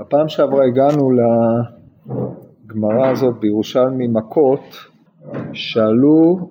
הפעם 0.00 0.28
שעברה 0.28 0.64
הגענו 0.66 1.10
לגמרא 2.66 3.10
הזאת 3.10 3.34
בירושלמי 3.40 4.06
מכות, 4.08 4.60
שאלו 5.52 6.50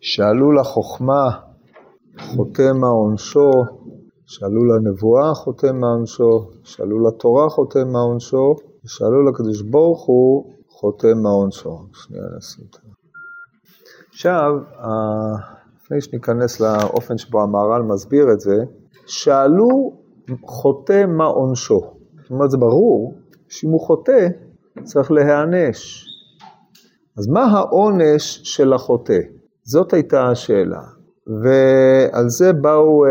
שאלו 0.00 0.52
לחוכמה 0.52 1.30
חותם 2.20 2.76
מה 2.80 2.86
עונשו, 2.86 3.50
שאלו 4.26 4.64
לנבואה 4.64 5.34
חותם 5.34 5.80
מה 5.80 5.86
עונשו, 5.86 6.50
שאלו 6.64 7.08
לתורה 7.08 7.48
חותם 7.48 7.92
מה 7.92 7.98
עונשו, 7.98 8.54
ושאלו 8.84 9.30
לקדוש 9.30 9.62
ברוך 9.62 10.04
הוא 10.06 10.52
חותם 10.68 11.22
מה 11.22 11.30
עונשו. 11.30 11.78
שנייה 11.92 12.24
נשים 12.38 12.64
את 12.68 12.74
זה. 12.74 12.80
עכשיו, 14.08 14.50
לפני 15.90 16.00
שניכנס 16.00 16.60
לאופן 16.60 17.18
שבו 17.18 17.42
המהר"ל 17.42 17.82
מסביר 17.82 18.32
את 18.32 18.40
זה, 18.40 18.56
שאלו 19.06 19.92
חוטא 20.44 21.06
מה 21.06 21.24
עונשו. 21.24 21.80
זאת 22.22 22.30
אומרת, 22.30 22.50
זה 22.50 22.56
ברור 22.56 23.14
שאם 23.48 23.70
הוא 23.70 23.80
חוטא, 23.80 24.28
צריך 24.84 25.10
להיענש. 25.10 26.06
אז 27.18 27.28
מה 27.28 27.44
העונש 27.44 28.40
של 28.44 28.72
החוטא? 28.72 29.18
זאת 29.62 29.92
הייתה 29.92 30.30
השאלה. 30.30 30.80
ועל 31.26 32.28
זה 32.28 32.52
באו 32.52 33.06
uh, 33.06 33.10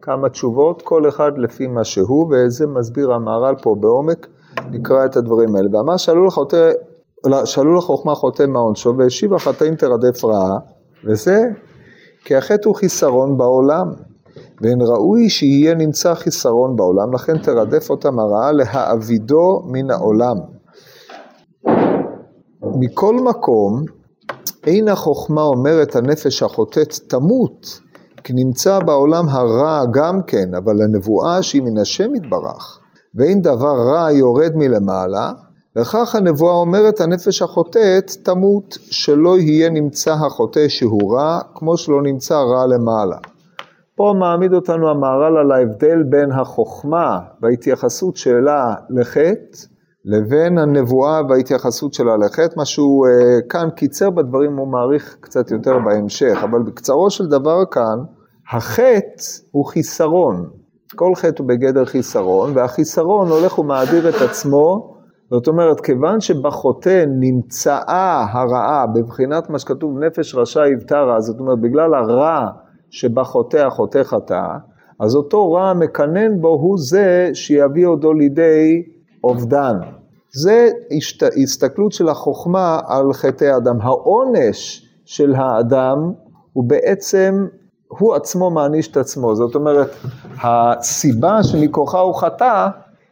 כמה 0.00 0.28
תשובות, 0.28 0.82
כל 0.82 1.08
אחד 1.08 1.38
לפי 1.38 1.66
מה 1.66 1.84
שהוא, 1.84 2.32
וזה 2.32 2.66
מסביר 2.66 3.12
המהר"ל 3.12 3.54
פה 3.62 3.76
בעומק, 3.80 4.26
נקרא 4.70 5.04
את 5.04 5.16
הדברים 5.16 5.56
האלה. 5.56 5.68
ואמר, 5.72 5.96
שאלו 5.96 6.26
לחוטא, 6.26 6.70
שאלו 7.44 7.76
לחוכמה 7.76 8.14
חוטא 8.14 8.46
מה 8.46 8.58
עונשו, 8.58 8.94
והשיב 8.98 9.34
החטאים 9.34 9.76
תרדף 9.76 10.24
רעה, 10.24 10.58
וזה 11.04 11.40
כי 12.24 12.36
החטא 12.36 12.68
הוא 12.68 12.76
חיסרון 12.76 13.36
בעולם, 13.38 13.86
ואין 14.60 14.78
ראוי 14.80 15.30
שיהיה 15.30 15.74
נמצא 15.74 16.14
חיסרון 16.14 16.76
בעולם, 16.76 17.14
לכן 17.14 17.38
תרדף 17.38 17.90
אותם 17.90 18.18
הרעה 18.18 18.52
להעבידו 18.52 19.62
מן 19.66 19.90
העולם. 19.90 20.36
מכל 22.62 23.16
מקום, 23.16 23.84
אין 24.66 24.88
החוכמה 24.88 25.42
אומרת 25.42 25.96
הנפש 25.96 26.42
החוטאת 26.42 26.92
תמות, 27.08 27.80
כי 28.24 28.32
נמצא 28.32 28.78
בעולם 28.78 29.28
הרע 29.28 29.82
גם 29.92 30.22
כן, 30.26 30.54
אבל 30.54 30.82
הנבואה 30.82 31.42
שהיא 31.42 31.62
מן 31.62 31.78
השם 31.78 32.14
יתברך, 32.14 32.78
ואין 33.14 33.42
דבר 33.42 33.74
רע 33.92 34.12
יורד 34.12 34.52
מלמעלה, 34.54 35.32
וכך 35.76 36.14
הנבואה 36.14 36.54
אומרת 36.54 37.00
הנפש 37.00 37.42
החוטאת 37.42 38.10
תמות, 38.22 38.78
שלא 38.90 39.38
יהיה 39.38 39.70
נמצא 39.70 40.12
החוטא 40.12 40.68
שהוא 40.68 41.14
רע, 41.14 41.40
כמו 41.54 41.76
שלא 41.76 42.02
נמצא 42.02 42.34
רע 42.34 42.66
למעלה. 42.66 43.16
פה 43.96 44.14
מעמיד 44.18 44.52
אותנו 44.52 44.90
המהר"ל 44.90 45.36
על 45.36 45.52
ההבדל 45.52 46.02
בין 46.02 46.32
החוכמה 46.32 47.18
וההתייחסות 47.42 48.16
שלה 48.16 48.74
לחטא, 48.90 49.66
לבין 50.04 50.58
הנבואה 50.58 51.20
וההתייחסות 51.28 51.94
שלה 51.94 52.16
לחטא, 52.16 52.54
מה 52.56 52.64
שהוא 52.64 53.06
uh, 53.06 53.48
כאן 53.48 53.68
קיצר 53.76 54.10
בדברים, 54.10 54.56
הוא 54.56 54.68
מעריך 54.68 55.16
קצת 55.20 55.50
יותר 55.50 55.78
בהמשך, 55.84 56.38
אבל 56.42 56.62
בקצרו 56.62 57.10
של 57.10 57.26
דבר 57.26 57.64
כאן, 57.70 57.98
החטא 58.52 59.22
הוא 59.50 59.64
חיסרון. 59.66 60.50
כל 60.96 61.14
חטא 61.14 61.42
הוא 61.42 61.48
בגדר 61.48 61.84
חיסרון, 61.84 62.52
והחיסרון 62.54 63.28
הולך 63.28 63.58
ומאדיר 63.58 64.08
את 64.08 64.22
עצמו 64.30 64.91
זאת 65.32 65.48
אומרת, 65.48 65.80
כיוון 65.80 66.20
שבחוטא 66.20 67.04
נמצאה 67.08 68.26
הרעה 68.32 68.86
בבחינת 68.86 69.50
מה 69.50 69.58
שכתוב 69.58 69.98
נפש 69.98 70.34
רשע 70.34 70.66
יבטרה, 70.68 71.20
זאת 71.20 71.40
אומרת, 71.40 71.60
בגלל 71.60 71.94
הרע 71.94 72.46
שבחוטא 72.90 73.56
החוטא 73.56 74.02
חטא, 74.02 74.42
אז 75.00 75.16
אותו 75.16 75.52
רע 75.52 75.72
מקנן 75.72 76.40
בו 76.40 76.48
הוא 76.48 76.78
זה 76.78 77.30
שיביא 77.34 77.86
אותו 77.86 78.12
לידי 78.12 78.82
אובדן. 79.24 79.74
זה 80.34 80.68
הסתכלות 81.42 81.92
של 81.92 82.08
החוכמה 82.08 82.80
על 82.86 83.12
חטאי 83.12 83.48
האדם. 83.48 83.80
העונש 83.80 84.88
של 85.04 85.34
האדם 85.34 85.98
הוא 86.52 86.64
בעצם, 86.68 87.46
הוא 87.88 88.14
עצמו 88.14 88.50
מעניש 88.50 88.90
את 88.90 88.96
עצמו. 88.96 89.34
זאת 89.34 89.54
אומרת, 89.54 89.90
הסיבה 90.42 91.42
שמכוחה 91.42 92.00
הוא 92.00 92.14
חטא, 92.14 92.68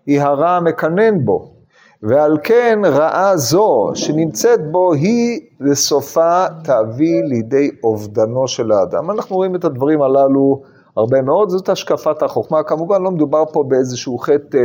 היא 0.07 0.21
הרע 0.21 0.51
המקנן 0.51 1.25
בו. 1.25 1.60
ועל 2.03 2.39
כן 2.43 2.79
רעה 2.85 3.37
זו 3.37 3.91
שנמצאת 3.95 4.71
בו 4.71 4.93
היא 4.93 5.41
לסופה 5.61 6.45
תביא 6.65 7.23
לידי 7.25 7.71
אובדנו 7.85 8.49
של 8.49 8.73
האדם. 8.73 9.11
אנחנו 9.11 9.37
רואים 9.37 9.57
את 9.57 9.65
הדברים 9.65 10.03
הללו 10.03 10.63
הרבה 10.97 11.23
מאוד, 11.23 11.49
זאת 11.49 11.69
השקפת 11.69 12.23
החוכמה. 12.23 12.63
כמובן 12.63 13.03
לא 13.03 13.11
מדובר 13.11 13.45
פה 13.53 13.65
באיזשהו 13.69 14.19
חטא 14.19 14.57
אה, 14.57 14.63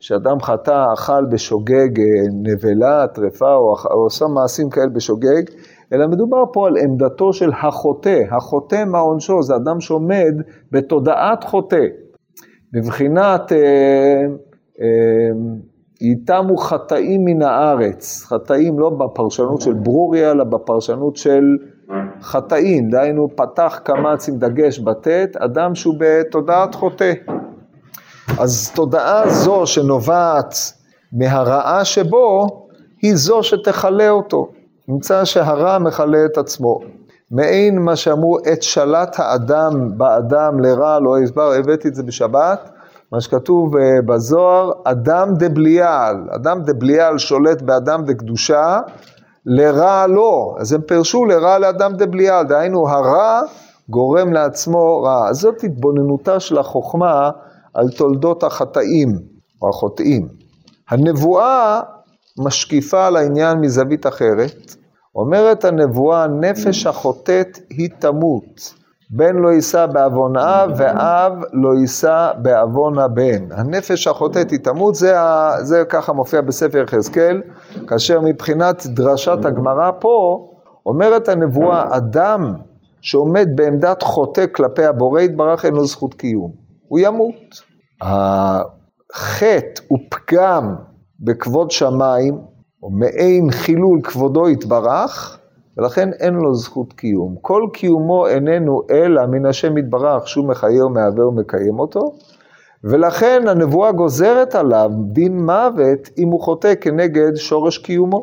שאדם 0.00 0.40
חטא, 0.40 0.84
אכל 0.94 1.24
בשוגג 1.30 2.00
אה, 2.00 2.04
נבלה, 2.42 3.06
טרפה 3.06 3.54
או, 3.54 3.74
עושה 4.04 4.24
מעשים 4.34 4.70
כאלה 4.70 4.88
בשוגג, 4.94 5.42
אלא 5.92 6.06
מדובר 6.06 6.44
פה 6.52 6.66
על 6.66 6.74
עמדתו 6.76 7.32
של 7.32 7.50
החוטא. 7.62 8.18
החוטא 8.30 8.84
מה 8.84 8.98
עונשו? 8.98 9.42
זה 9.42 9.54
אדם 9.56 9.80
שעומד 9.80 10.34
בתודעת 10.72 11.44
חוטא. 11.44 11.84
בבחינת... 12.72 13.52
אה, 13.52 14.22
אה, 14.80 15.30
איתמו 16.00 16.56
חטאים 16.56 17.24
מן 17.24 17.42
הארץ, 17.42 18.24
חטאים 18.24 18.78
לא 18.78 18.90
בפרשנות 18.90 19.60
של 19.60 19.72
ברוריה, 19.72 20.30
אלא 20.30 20.44
בפרשנות 20.44 21.16
של 21.16 21.44
חטאים, 22.22 22.90
דהיינו 22.90 23.28
פתח 23.36 23.80
קמץ 23.84 24.28
עם 24.28 24.38
דגש 24.38 24.78
בטית, 24.78 25.36
אדם 25.36 25.74
שהוא 25.74 25.94
בתודעת 25.98 26.74
חוטא. 26.74 27.12
אז 28.38 28.70
תודעה 28.74 29.28
זו 29.28 29.66
שנובעת 29.66 30.54
מהרעה 31.12 31.84
שבו, 31.84 32.46
היא 33.02 33.14
זו 33.14 33.42
שתכלה 33.42 34.10
אותו. 34.10 34.48
נמצא 34.88 35.24
שהרע 35.24 35.78
מכלה 35.78 36.24
את 36.24 36.38
עצמו. 36.38 36.80
מעין 37.30 37.78
מה 37.78 37.96
שאמרו, 37.96 38.38
את 38.38 38.62
שלט 38.62 39.16
האדם 39.18 39.98
באדם 39.98 40.60
לרע 40.60 40.98
לא 41.00 41.18
הסבר, 41.18 41.52
הבאתי 41.52 41.88
את 41.88 41.94
זה 41.94 42.02
בשבת. 42.02 42.70
מה 43.12 43.20
שכתוב 43.20 43.76
אה, 43.76 44.02
בזוהר, 44.06 44.70
אדם 44.84 45.28
דבליעל, 45.38 46.16
אדם 46.30 46.62
דבליעל 46.62 47.18
שולט 47.18 47.62
באדם 47.62 48.04
דקדושה, 48.04 48.80
לרע 49.46 50.06
לא, 50.06 50.54
אז 50.58 50.72
הם 50.72 50.80
פירשו 50.82 51.24
לרע 51.24 51.58
לאדם 51.58 51.92
דבליעל, 51.96 52.46
דהיינו 52.46 52.88
הרע 52.88 53.40
גורם 53.90 54.32
לעצמו 54.32 55.02
רע. 55.02 55.28
אז 55.28 55.36
זאת 55.36 55.64
התבוננותה 55.64 56.40
של 56.40 56.58
החוכמה 56.58 57.30
על 57.74 57.88
תולדות 57.96 58.42
החטאים 58.42 59.08
או 59.62 59.68
החוטאים. 59.68 60.28
הנבואה 60.88 61.80
משקיפה 62.38 63.06
על 63.06 63.16
העניין 63.16 63.58
מזווית 63.60 64.06
אחרת. 64.06 64.74
אומרת 65.14 65.64
הנבואה, 65.64 66.26
נפש 66.26 66.86
החוטאת 66.86 67.58
היא 67.70 67.90
תמות. 67.98 68.74
בן 69.10 69.36
לא 69.36 69.48
יישא 69.48 69.86
בעוון 69.86 70.36
אב, 70.36 70.70
ואב 70.76 71.32
לא 71.52 71.74
יישא 71.80 72.32
בעוון 72.42 72.98
הבן. 72.98 73.52
הנפש 73.52 74.06
החוטאת 74.06 74.50
היא 74.50 74.58
תמות, 74.58 74.94
זה, 74.94 75.14
זה 75.60 75.84
ככה 75.88 76.12
מופיע 76.12 76.40
בספר 76.40 76.78
יחזקאל, 76.78 77.42
כאשר 77.86 78.20
מבחינת 78.20 78.86
דרשת 78.86 79.44
הגמרא 79.44 79.90
פה, 80.00 80.48
אומרת 80.86 81.28
הנבואה, 81.28 81.96
אדם 81.96 82.54
שעומד 83.00 83.48
בעמדת 83.54 84.02
חוטא 84.02 84.44
כלפי 84.52 84.84
הבורא 84.84 85.20
יתברך 85.20 85.64
אין 85.64 85.74
לו 85.74 85.86
זכות 85.86 86.14
קיום, 86.14 86.52
הוא 86.88 86.98
ימות. 86.98 87.62
החטא 88.00 89.82
הוא 89.88 89.98
פגם 90.08 90.74
בכבוד 91.20 91.70
שמיים, 91.70 92.38
או 92.82 92.90
מעין 92.90 93.50
חילול 93.50 94.00
כבודו 94.02 94.48
יתברך, 94.48 95.37
ולכן 95.78 96.08
אין 96.12 96.34
לו 96.34 96.54
זכות 96.54 96.92
קיום. 96.92 97.36
כל 97.42 97.62
קיומו 97.72 98.26
איננו 98.26 98.82
אלא 98.90 99.26
מן 99.26 99.46
השם 99.46 99.78
יתברך 99.78 100.28
שהוא 100.28 100.48
מחיה 100.48 100.86
ומהווה 100.86 101.26
ומקיים 101.26 101.78
אותו, 101.78 102.00
ולכן 102.84 103.42
הנבואה 103.48 103.92
גוזרת 103.92 104.54
עליו 104.54 104.90
דין 105.12 105.44
מוות 105.46 106.08
אם 106.18 106.28
הוא 106.28 106.40
חוטא 106.40 106.74
כנגד 106.80 107.36
שורש 107.36 107.78
קיומו. 107.78 108.22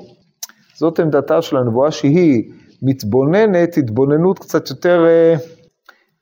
זאת 0.77 0.99
עמדתה 0.99 1.41
של 1.41 1.57
הנבואה 1.57 1.91
שהיא 1.91 2.51
מתבוננת 2.81 3.77
התבוננות 3.77 4.39
קצת 4.39 4.69
יותר 4.69 5.05
אה, 5.05 5.35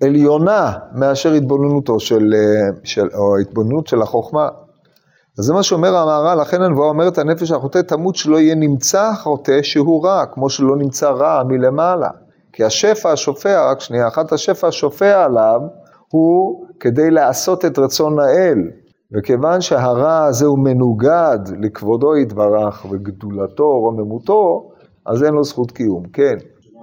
עליונה 0.03 0.71
מאשר 0.95 1.33
התבוננותו 1.33 1.99
של, 1.99 2.33
אה, 2.33 2.79
של, 2.83 3.07
או 3.13 3.37
התבוננות 3.37 3.87
של 3.87 4.01
החוכמה. 4.01 4.49
אז 5.39 5.45
זה 5.45 5.53
מה 5.53 5.63
שאומר 5.63 5.95
המהר"ל, 5.95 6.41
לכן 6.41 6.61
הנבואה 6.61 6.87
אומרת 6.87 7.17
הנפש 7.17 7.51
החוטא 7.51 7.79
תמות 7.79 8.15
שלא 8.15 8.37
יהיה 8.37 8.55
נמצא 8.55 9.01
החוטא 9.01 9.61
שהוא 9.61 10.05
רע, 10.05 10.25
כמו 10.31 10.49
שלא 10.49 10.75
נמצא 10.77 11.09
רע 11.09 11.43
מלמעלה. 11.47 12.09
כי 12.53 12.63
השפע 12.63 13.11
השופע, 13.11 13.71
רק 13.71 13.79
שנייה 13.79 14.07
אחת, 14.07 14.31
השפע 14.31 14.67
השופע 14.67 15.23
עליו 15.23 15.59
הוא 16.11 16.65
כדי 16.79 17.11
לעשות 17.11 17.65
את 17.65 17.79
רצון 17.79 18.19
האל. 18.19 18.57
וכיוון 19.15 19.61
שהרע 19.61 20.25
הזה 20.25 20.45
הוא 20.45 20.59
מנוגד 20.59 21.39
לכבודו 21.61 22.17
יתברך 22.17 22.85
וגדולתו, 22.85 23.79
רוממותו, 23.79 24.69
אז 25.05 25.23
אין 25.23 25.33
לו 25.33 25.43
זכות 25.43 25.71
קיום. 25.71 26.03
כן, 26.13 26.35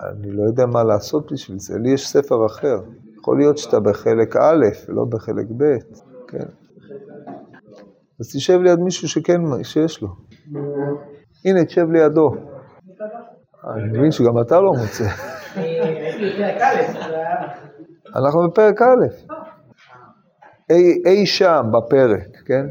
אני 0.02 0.32
לא 0.32 0.42
יודע 0.48 0.66
מה 0.66 0.84
לעשות 0.84 1.32
בשביל 1.32 1.58
זה, 1.58 1.78
לי 1.78 1.90
יש 1.94 2.08
ספר 2.08 2.46
אחר. 2.46 2.76
יכול 3.18 3.38
להיות 3.38 3.58
שאתה 3.58 3.80
בחלק 3.80 4.36
א' 4.36 4.64
ולא 4.88 5.04
בחלק 5.10 5.46
ב', 5.56 5.64
כן. 6.28 6.59
אז 8.20 8.32
תשב 8.36 8.60
ליד 8.60 8.78
מישהו 8.78 9.08
שכן, 9.08 9.40
שיש 9.62 10.02
לו. 10.02 10.08
הנה, 11.44 11.64
תשב 11.64 11.90
לידו. 11.92 12.30
אני 13.74 13.98
מבין 13.98 14.12
שגם 14.12 14.40
אתה 14.40 14.60
לא 14.60 14.72
מוצא. 14.72 15.04
אנחנו 18.16 18.48
בפרק 18.48 18.82
א', 18.82 19.06
אי 21.06 21.26
שם 21.26 21.62
בפרק, 21.72 22.28
כן? 22.46 22.66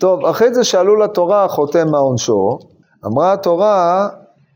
טוב, 0.00 0.24
אחרי 0.26 0.54
זה 0.54 0.64
שאלו 0.64 0.96
לתורה 0.96 1.48
חותם 1.48 1.88
מה 1.90 1.98
עונשו, 1.98 2.58
אמרה 3.06 3.32
התורה, 3.32 4.08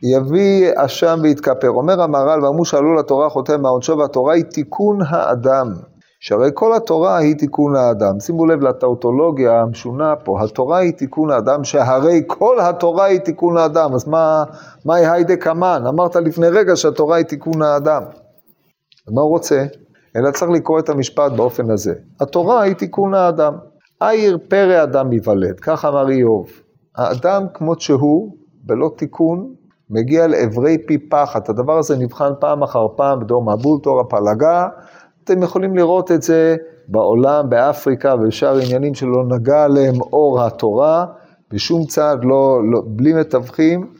יביא 0.02 0.70
אשם 0.76 1.18
ויתכפר. 1.22 1.68
אומר 1.68 2.02
המהר"ל, 2.02 2.44
ואמרו 2.44 2.64
שאלו 2.64 2.94
לתורה 2.94 3.28
חותם 3.28 3.62
מה 3.62 3.68
עונשו, 3.68 3.98
והתורה 3.98 4.34
היא 4.34 4.44
תיקון 4.44 4.98
האדם. 5.08 5.72
שהרי 6.20 6.50
כל 6.54 6.76
התורה 6.76 7.16
היא 7.16 7.34
תיקון 7.34 7.76
האדם. 7.76 8.20
שימו 8.20 8.46
לב 8.46 8.60
לטאוטולוגיה 8.60 9.60
המשונה 9.60 10.16
פה, 10.16 10.42
התורה 10.44 10.78
היא 10.78 10.92
תיקון 10.92 11.30
האדם, 11.30 11.64
שהרי 11.64 12.22
כל 12.26 12.60
התורה 12.60 13.04
היא 13.04 13.18
תיקון 13.18 13.56
האדם. 13.56 13.94
אז 13.94 14.08
מה, 14.08 14.44
מהי 14.84 15.06
היידה 15.06 15.36
קמן? 15.36 15.82
אמרת 15.88 16.16
לפני 16.16 16.48
רגע 16.48 16.76
שהתורה 16.76 17.16
היא 17.16 17.24
תיקון 17.24 17.62
האדם. 17.62 18.02
מה 19.14 19.20
הוא 19.20 19.30
רוצה? 19.30 19.64
אלא 20.16 20.30
צריך 20.30 20.50
לקרוא 20.50 20.78
את 20.78 20.88
המשפט 20.88 21.32
באופן 21.32 21.70
הזה. 21.70 21.94
התורה 22.20 22.62
היא 22.62 22.74
תיקון 22.74 23.14
האדם. 23.14 23.54
עיר 24.00 24.38
פרא 24.48 24.82
אדם 24.82 25.12
ייוולד, 25.12 25.60
כך 25.60 25.84
אמר 25.84 26.08
איוב. 26.08 26.46
האדם 26.96 27.46
כמות 27.54 27.80
שהוא, 27.80 28.36
בלא 28.64 28.90
תיקון, 28.96 29.54
מגיע 29.90 30.26
לעברי 30.26 30.86
פי 30.86 31.08
פחת. 31.08 31.48
הדבר 31.48 31.78
הזה 31.78 31.96
נבחן 31.96 32.30
פעם 32.40 32.62
אחר 32.62 32.86
פעם 32.96 33.20
בדור 33.20 33.42
מבול, 33.42 33.78
תור 33.82 34.00
הפלגה. 34.00 34.68
אתם 35.30 35.42
יכולים 35.42 35.76
לראות 35.76 36.12
את 36.12 36.22
זה 36.22 36.56
בעולם, 36.88 37.50
באפריקה 37.50 38.14
ובשאר 38.14 38.58
עניינים 38.58 38.94
שלא 38.94 39.24
נגע 39.28 39.64
עליהם 39.64 40.00
אור 40.00 40.42
התורה, 40.42 41.06
בשום 41.52 41.84
צעד, 41.84 42.24
לא, 42.24 42.60
לא, 42.72 42.82
בלי 42.86 43.12
מתווכים. 43.12 43.92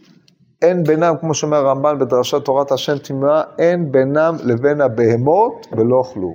אין 0.63 0.83
בינם, 0.85 1.15
כמו 1.21 1.35
שאומר 1.35 1.57
הרמב"ן 1.57 1.99
בדרשת 1.99 2.45
תורת 2.45 2.73
השם 2.73 2.99
תמימה, 2.99 3.43
אין 3.59 3.93
בינם 3.93 4.35
לבין 4.45 4.81
הבהמות 4.81 5.67
ולא 5.73 6.03
כלום. 6.13 6.35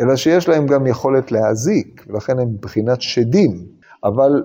אלא 0.00 0.16
שיש 0.16 0.48
להם 0.48 0.66
גם 0.66 0.86
יכולת 0.86 1.32
להזיק, 1.32 2.04
ולכן 2.08 2.38
הם 2.38 2.48
מבחינת 2.48 3.02
שדים, 3.02 3.50
אבל 4.04 4.42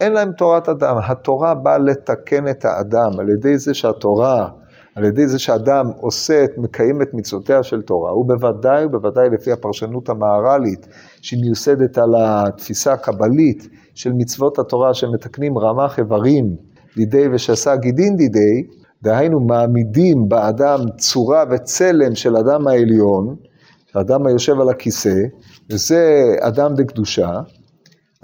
אין 0.00 0.12
להם 0.12 0.32
תורת 0.32 0.68
אדם. 0.68 0.96
התורה 1.06 1.54
באה 1.54 1.78
לתקן 1.78 2.48
את 2.48 2.64
האדם 2.64 3.20
על 3.20 3.28
ידי 3.28 3.58
זה 3.58 3.74
שהתורה, 3.74 4.48
על 4.96 5.04
ידי 5.04 5.28
זה 5.28 5.38
שאדם 5.38 5.86
עושה, 6.00 6.44
מקיים 6.56 7.02
את 7.02 7.08
מצוותיה 7.14 7.62
של 7.62 7.82
תורה, 7.82 8.18
ובוודאי 8.18 8.84
ובוודאי 8.84 9.28
לפי 9.38 9.52
הפרשנות 9.52 10.08
המהר"לית, 10.08 10.86
שהיא 11.22 11.40
מיוסדת 11.40 11.98
על 11.98 12.14
התפיסה 12.18 12.92
הקבלית 12.92 13.68
של 13.94 14.10
מצוות 14.16 14.58
התורה 14.58 14.94
שמתקנים 14.94 15.58
רמ"ח 15.58 15.98
איברים 15.98 16.44
דידי 16.96 17.28
ושסה 17.34 17.76
גידין 17.76 18.16
דידי, 18.16 18.62
דהיינו 19.02 19.40
מעמידים 19.40 20.28
באדם 20.28 20.78
צורה 20.98 21.44
וצלם 21.50 22.14
של 22.14 22.36
אדם 22.36 22.68
העליון, 22.68 23.36
האדם 23.94 24.26
היושב 24.26 24.60
על 24.60 24.68
הכיסא, 24.68 25.18
וזה 25.70 26.22
אדם 26.40 26.74
דקדושה, 26.74 27.30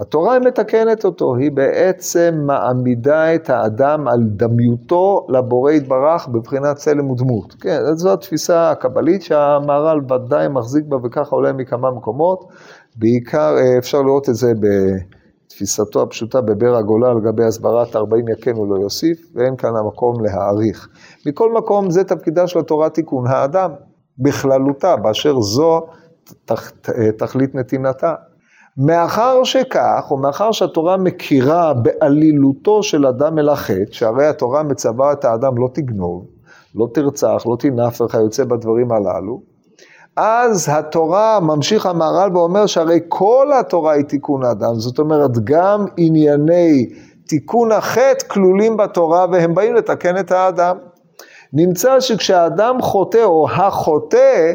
התורה 0.01 0.39
מתקנת 0.39 1.05
אותו, 1.05 1.35
היא 1.35 1.51
בעצם 1.51 2.43
מעמידה 2.45 3.35
את 3.35 3.49
האדם 3.49 4.07
על 4.07 4.19
דמיותו 4.23 5.25
לבורא 5.29 5.71
יתברך 5.71 6.27
בבחינת 6.27 6.75
צלם 6.75 7.09
ודמות. 7.11 7.55
כן, 7.61 7.79
זו 7.93 8.13
התפיסה 8.13 8.71
הקבלית 8.71 9.21
שהמהר"ל 9.21 9.99
ודאי 10.13 10.47
מחזיק 10.47 10.85
בה 10.85 10.97
וככה 11.03 11.35
עולה 11.35 11.53
מכמה 11.53 11.91
מקומות. 11.91 12.45
בעיקר 12.95 13.55
אה, 13.57 13.77
אפשר 13.77 14.01
לראות 14.01 14.29
את 14.29 14.35
זה 14.35 14.51
בתפיסתו 15.47 16.01
הפשוטה 16.01 16.41
בבר 16.41 16.75
הגולה 16.75 17.13
לגבי 17.13 17.43
הסברת 17.43 17.95
40 17.95 18.25
יכן 18.27 18.55
הוא 18.55 18.75
לא 18.75 18.81
יוסיף, 18.81 19.31
ואין 19.35 19.55
כאן 19.55 19.71
המקום 19.75 20.13
להעריך. 20.23 20.87
מכל 21.27 21.53
מקום 21.53 21.89
זה 21.89 22.03
תפקידה 22.03 22.47
של 22.47 22.59
התורה 22.59 22.89
תיקון 22.89 23.27
האדם. 23.27 23.71
בכללותה, 24.19 24.95
באשר 24.95 25.41
זו 25.41 25.81
תכלית 27.17 27.55
נתינתה. 27.55 28.13
מאחר 28.77 29.43
שכך, 29.43 30.11
ומאחר 30.11 30.51
שהתורה 30.51 30.97
מכירה 30.97 31.73
בעלילותו 31.73 32.83
של 32.83 33.05
אדם 33.05 33.39
אל 33.39 33.49
החטא, 33.49 33.91
שהרי 33.91 34.27
התורה 34.27 34.63
מצווה 34.63 35.11
את 35.11 35.25
האדם 35.25 35.57
לא 35.57 35.67
תגנוב, 35.73 36.25
לא 36.75 36.87
תרצח, 36.93 37.43
לא 37.45 37.55
תנף 37.59 38.01
וכיוצא 38.01 38.43
בדברים 38.43 38.91
הללו, 38.91 39.41
אז 40.15 40.69
התורה, 40.71 41.39
ממשיך 41.39 41.85
המהר"ל 41.85 42.37
ואומר 42.37 42.65
שהרי 42.65 42.99
כל 43.07 43.47
התורה 43.59 43.93
היא 43.93 44.05
תיקון 44.05 44.43
האדם, 44.43 44.73
זאת 44.73 44.99
אומרת 44.99 45.31
גם 45.43 45.85
ענייני 45.97 46.89
תיקון 47.27 47.71
החטא 47.71 48.27
כלולים 48.27 48.77
בתורה 48.77 49.25
והם 49.31 49.55
באים 49.55 49.75
לתקן 49.75 50.17
את 50.17 50.31
האדם. 50.31 50.77
נמצא 51.53 51.99
שכשהאדם 51.99 52.81
חוטא 52.81 53.23
או 53.23 53.49
החוטא, 53.49 54.53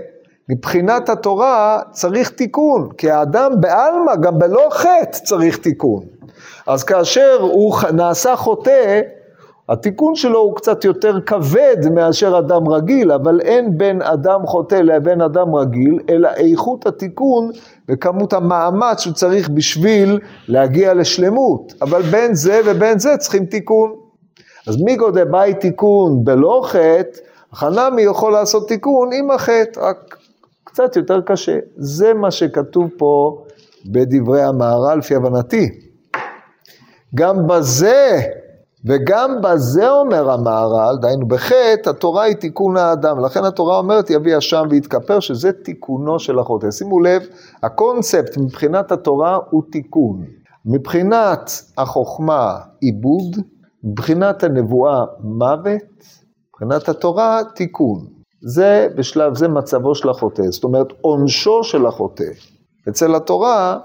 מבחינת 0.48 1.08
התורה 1.08 1.80
צריך 1.90 2.30
תיקון, 2.30 2.88
כי 2.98 3.10
האדם 3.10 3.52
בעלמא, 3.60 4.16
גם 4.16 4.38
בלא 4.38 4.68
חטא 4.70 5.18
צריך 5.24 5.56
תיקון. 5.58 6.02
אז 6.66 6.84
כאשר 6.84 7.36
הוא 7.40 7.74
נעשה 7.92 8.36
חוטא, 8.36 9.00
התיקון 9.68 10.14
שלו 10.14 10.38
הוא 10.38 10.56
קצת 10.56 10.84
יותר 10.84 11.20
כבד 11.20 11.76
מאשר 11.94 12.38
אדם 12.38 12.68
רגיל, 12.68 13.12
אבל 13.12 13.40
אין 13.40 13.78
בין 13.78 14.02
אדם 14.02 14.46
חוטא 14.46 14.74
לבין 14.74 15.20
אדם 15.20 15.54
רגיל, 15.54 15.98
אלא 16.10 16.28
איכות 16.28 16.86
התיקון 16.86 17.50
וכמות 17.88 18.32
המאמץ 18.32 19.00
שהוא 19.00 19.14
צריך 19.14 19.48
בשביל 19.48 20.20
להגיע 20.48 20.94
לשלמות. 20.94 21.72
אבל 21.82 22.02
בין 22.02 22.34
זה 22.34 22.60
ובין 22.66 22.98
זה 22.98 23.16
צריכים 23.16 23.46
תיקון. 23.46 23.94
אז 24.68 24.82
מי 24.82 24.96
גודה 24.96 25.24
בית 25.24 25.60
תיקון 25.60 26.24
בלא 26.24 26.62
חטא, 26.64 27.18
החנמי 27.52 28.02
יכול 28.02 28.32
לעשות 28.32 28.68
תיקון 28.68 29.10
עם 29.12 29.30
החטא, 29.30 29.80
רק 29.80 30.16
קצת 30.76 30.96
יותר 30.96 31.20
קשה. 31.20 31.58
זה 31.76 32.14
מה 32.14 32.30
שכתוב 32.30 32.90
פה 32.98 33.42
בדברי 33.86 34.42
המהר"ל, 34.42 34.98
לפי 34.98 35.14
הבנתי. 35.14 35.68
גם 37.14 37.46
בזה, 37.46 38.20
וגם 38.84 39.40
בזה 39.42 39.90
אומר 39.90 40.30
המהר"ל, 40.30 40.96
דהיינו 41.00 41.28
בחטא, 41.28 41.90
התורה 41.90 42.22
היא 42.22 42.36
תיקון 42.36 42.76
האדם. 42.76 43.24
לכן 43.24 43.44
התורה 43.44 43.78
אומרת 43.78 44.10
יביא 44.10 44.38
אשם 44.38 44.64
ויתכפר, 44.70 45.20
שזה 45.20 45.52
תיקונו 45.52 46.18
של 46.18 46.38
החוטא. 46.38 46.70
שימו 46.70 47.00
לב, 47.00 47.22
הקונספט 47.62 48.36
מבחינת 48.36 48.92
התורה 48.92 49.38
הוא 49.50 49.62
תיקון. 49.72 50.24
מבחינת 50.66 51.50
החוכמה, 51.78 52.58
עיבוד, 52.80 53.36
מבחינת 53.84 54.44
הנבואה 54.44 55.04
מוות, 55.20 55.82
מבחינת 56.48 56.88
התורה 56.88 57.40
תיקון. 57.54 58.15
זה 58.40 58.88
בשלב 58.96 59.34
זה 59.34 59.48
מצבו 59.48 59.94
של 59.94 60.08
החוטא, 60.08 60.42
זאת 60.50 60.64
אומרת 60.64 60.86
עונשו 61.00 61.64
של 61.64 61.86
החוטא. 61.86 62.24
אצל 62.88 63.14
התורה 63.14 63.78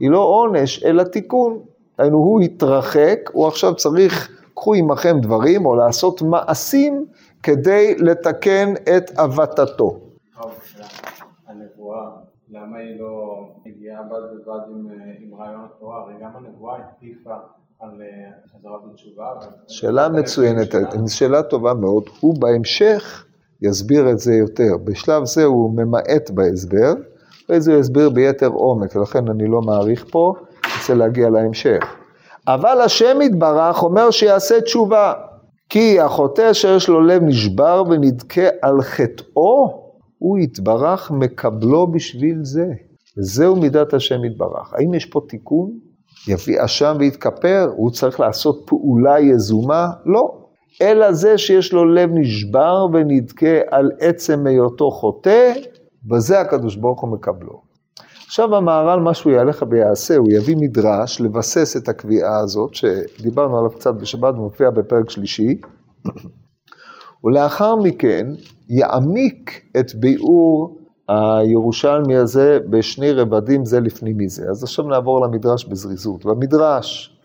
היא 0.00 0.10
לא 0.10 0.18
עונש 0.18 0.84
אלא 0.84 1.02
תיקון. 1.02 1.60
היינו 1.98 2.16
הוא 2.16 2.40
התרחק, 2.40 3.18
הוא 3.32 3.46
עכשיו 3.46 3.74
צריך, 3.74 4.30
קחו 4.54 4.74
עמכם 4.74 5.20
דברים 5.20 5.66
או 5.66 5.74
לעשות 5.74 6.22
מעשים 6.22 7.06
כדי 7.42 7.94
לתקן 7.98 8.74
את. 8.96 9.10
הנבואה, 11.46 12.10
למה 12.50 12.78
היא 12.78 13.00
לא 13.00 13.44
מגיעה 13.66 14.02
בד 14.02 14.10
בבד 14.10 14.60
עם 15.20 15.34
רעיון 15.34 15.64
התורה? 15.64 16.02
הרי 16.02 16.14
גם 16.22 16.30
הנבואה 16.34 16.76
הטיפה 16.76 17.34
על 17.80 18.02
אה. 18.02 18.30
שאלה 19.68 20.08
מצוינת, 20.08 20.74
שאלה 21.08 21.42
טובה 21.42 21.74
מאוד. 21.74 22.04
הוא 22.20 22.40
בהמשך 22.40 23.27
יסביר 23.62 24.10
את 24.10 24.18
זה 24.18 24.34
יותר. 24.34 24.76
בשלב 24.84 25.24
זה 25.24 25.44
הוא 25.44 25.72
ממעט 25.76 26.30
בהסבר, 26.30 26.94
ואיזה 27.48 27.72
הוא 27.72 27.80
יסביר 27.80 28.10
ביתר 28.10 28.46
עומק, 28.46 28.96
ולכן 28.96 29.28
אני 29.28 29.48
לא 29.48 29.60
מעריך 29.60 30.04
פה, 30.10 30.34
רוצה 30.78 30.94
להגיע 30.94 31.30
להמשך. 31.30 31.84
אבל 32.46 32.80
השם 32.80 33.18
יתברך 33.22 33.82
אומר 33.82 34.10
שיעשה 34.10 34.60
תשובה, 34.60 35.12
כי 35.68 36.00
החוטא 36.00 36.50
אשר 36.50 36.76
יש 36.76 36.88
לו 36.88 37.00
לב 37.00 37.22
נשבר 37.22 37.82
ונדכה 37.90 38.48
על 38.62 38.82
חטאו, 38.82 39.88
הוא 40.18 40.38
יתברך 40.38 41.10
מקבלו 41.10 41.86
בשביל 41.86 42.38
זה. 42.42 42.66
וזהו 43.18 43.56
מידת 43.56 43.94
השם 43.94 44.24
יתברך. 44.24 44.74
האם 44.74 44.94
יש 44.94 45.06
פה 45.06 45.20
תיקון? 45.28 45.70
יביא 46.28 46.64
אשם 46.64 46.96
ויתכפר? 46.98 47.70
הוא 47.76 47.90
צריך 47.90 48.20
לעשות 48.20 48.62
פעולה 48.66 49.20
יזומה? 49.20 49.86
לא. 50.06 50.37
אלא 50.82 51.12
זה 51.12 51.38
שיש 51.38 51.72
לו 51.72 51.84
לב 51.84 52.10
נשבר 52.12 52.86
ונדכה 52.92 53.56
על 53.70 53.90
עצם 54.00 54.46
היותו 54.46 54.90
חוטא, 54.90 55.52
בזה 56.04 56.40
הקדוש 56.40 56.76
ברוך 56.76 57.00
הוא 57.00 57.10
מקבלו. 57.10 57.60
עכשיו 58.26 58.56
המהר"ל, 58.56 59.00
מה 59.00 59.14
שהוא 59.14 59.32
יעליך 59.32 59.64
ויעשה, 59.70 60.16
הוא 60.16 60.28
יביא 60.30 60.56
מדרש 60.60 61.20
לבסס 61.20 61.76
את 61.76 61.88
הקביעה 61.88 62.38
הזאת, 62.38 62.74
שדיברנו 62.74 63.58
עליו 63.58 63.70
קצת 63.70 63.94
בשבת, 63.94 64.34
מופיע 64.34 64.70
בפרק 64.70 65.10
שלישי. 65.10 65.60
ולאחר 67.24 67.76
מכן 67.76 68.26
יעמיק 68.68 69.62
את 69.80 69.94
ביאור 69.94 70.78
הירושלמי 71.08 72.16
הזה 72.16 72.58
בשני 72.70 73.12
רבדים 73.12 73.64
זה 73.64 73.80
לפני 73.80 74.12
מזה. 74.16 74.42
אז 74.50 74.62
עכשיו 74.62 74.84
נעבור 74.84 75.26
למדרש 75.26 75.64
בזריזות. 75.64 76.24
במדרש, 76.24 77.17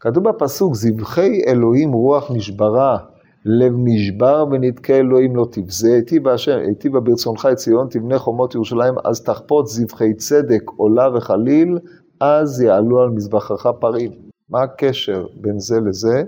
כתוב 0.00 0.28
בפסוק, 0.28 0.74
זבחי 0.74 1.42
אלוהים 1.46 1.92
רוח 1.92 2.30
נשברה, 2.30 2.98
לב 3.44 3.72
נשבר 3.76 4.44
ונתקה 4.50 4.94
אלוהים 4.94 5.36
לא 5.36 5.46
תבזה, 5.50 6.00
היטיבה 6.46 7.00
ברצונך 7.00 7.48
את 7.52 7.56
ציון, 7.56 7.86
תבנה 7.90 8.18
חומות 8.18 8.54
ירושלים, 8.54 8.94
אז 9.04 9.20
תחפוץ 9.20 9.72
זבחי 9.72 10.14
צדק 10.14 10.62
עולה 10.76 11.08
וחליל, 11.16 11.78
אז 12.20 12.60
יעלו 12.60 13.00
על 13.00 13.08
מזבחך 13.08 13.66
פרים. 13.80 14.10
מה 14.50 14.62
הקשר 14.62 15.26
בין 15.34 15.58
זה 15.58 15.80
לזה? 15.80 16.22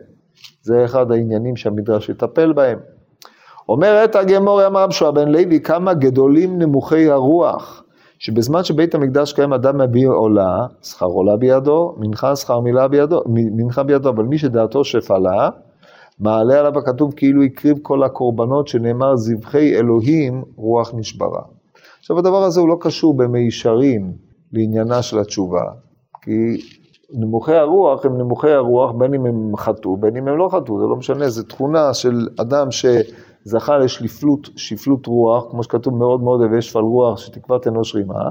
זה 0.62 0.84
אחד 0.84 1.12
העניינים 1.12 1.56
שהמדרש 1.56 2.08
יטפל 2.08 2.52
בהם. 2.52 2.78
אומרת 3.68 4.16
הגמור 4.16 4.66
אמר 4.66 4.82
רב 4.82 4.90
שועה 4.90 5.12
בן 5.12 5.28
לוי, 5.28 5.60
כמה 5.60 5.94
גדולים 5.94 6.58
נמוכי 6.58 7.10
הרוח, 7.10 7.81
שבזמן 8.22 8.64
שבית 8.64 8.94
המקדש 8.94 9.32
קיים 9.32 9.52
אדם 9.52 9.80
מביע 9.80 10.08
עולה, 10.08 10.66
שכר 10.82 11.06
עולה 11.06 11.36
בידו, 11.36 11.94
מנחה 11.98 12.36
שכר 12.36 12.60
מילה 12.60 12.88
בידו, 12.88 13.22
מנחה 13.26 13.82
בידו, 13.82 14.08
אבל 14.08 14.24
מי 14.24 14.38
שדעתו 14.38 14.84
שפלה, 14.84 15.50
מעלה 16.20 16.58
עליו 16.60 16.78
הכתוב 16.78 17.14
כאילו 17.16 17.42
הקריב 17.42 17.78
כל 17.82 18.02
הקורבנות 18.02 18.68
שנאמר 18.68 19.16
זבחי 19.16 19.76
אלוהים 19.76 20.44
רוח 20.56 20.94
נשברה. 20.94 21.42
עכשיו 22.00 22.18
הדבר 22.18 22.42
הזה 22.42 22.60
הוא 22.60 22.68
לא 22.68 22.76
קשור 22.80 23.14
במישרין 23.16 24.12
לעניינה 24.52 25.02
של 25.02 25.18
התשובה, 25.18 25.64
כי 26.22 26.60
נמוכי 27.12 27.54
הרוח 27.54 28.04
הם 28.06 28.18
נמוכי 28.18 28.50
הרוח 28.50 28.92
בין 28.92 29.14
אם 29.14 29.26
הם 29.26 29.56
חטאו 29.56 29.96
בין 29.96 30.16
אם 30.16 30.28
הם 30.28 30.38
לא 30.38 30.48
חטאו, 30.52 30.80
זה 30.80 30.86
לא 30.86 30.96
משנה, 30.96 31.28
זו 31.28 31.42
תכונה 31.42 31.94
של 31.94 32.28
אדם 32.40 32.70
שזכה 33.44 33.78
לשפלות 33.78 34.48
שפלות 34.56 35.06
רוח, 35.06 35.44
כמו 35.50 35.62
שכתוב 35.62 35.94
מאוד 35.94 36.22
מאוד 36.22 36.40
הווה 36.42 36.62
שפל 36.62 36.78
רוח 36.78 37.18
שתקוות 37.18 37.68
אנוש 37.68 37.94
רימה, 37.94 38.28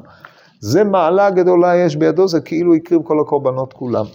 זה 0.59 0.83
מעלה 0.83 1.29
גדולה 1.29 1.75
יש 1.75 1.95
בידו, 1.95 2.27
זה 2.27 2.41
כאילו 2.41 2.75
הקריב 2.75 3.01
כל 3.03 3.19
הקורבנות 3.19 3.73
כולם. 3.73 4.05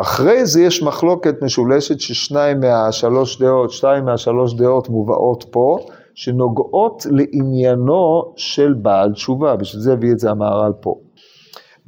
אחרי 0.00 0.46
זה 0.46 0.62
יש 0.62 0.82
מחלוקת 0.82 1.42
משולשת 1.42 2.00
ששניים 2.00 2.60
מהשלוש 2.60 3.42
דעות, 3.42 3.70
שתיים 3.70 4.04
מהשלוש 4.04 4.54
דעות 4.54 4.88
מובאות 4.88 5.44
פה, 5.50 5.78
שנוגעות 6.14 7.06
לעניינו 7.10 8.32
של 8.36 8.74
בעל 8.82 9.12
תשובה, 9.12 9.56
בשביל 9.56 9.82
זה 9.82 9.92
הביא 9.92 10.12
את 10.12 10.18
זה 10.18 10.30
המהר"ל 10.30 10.72
פה. 10.80 10.94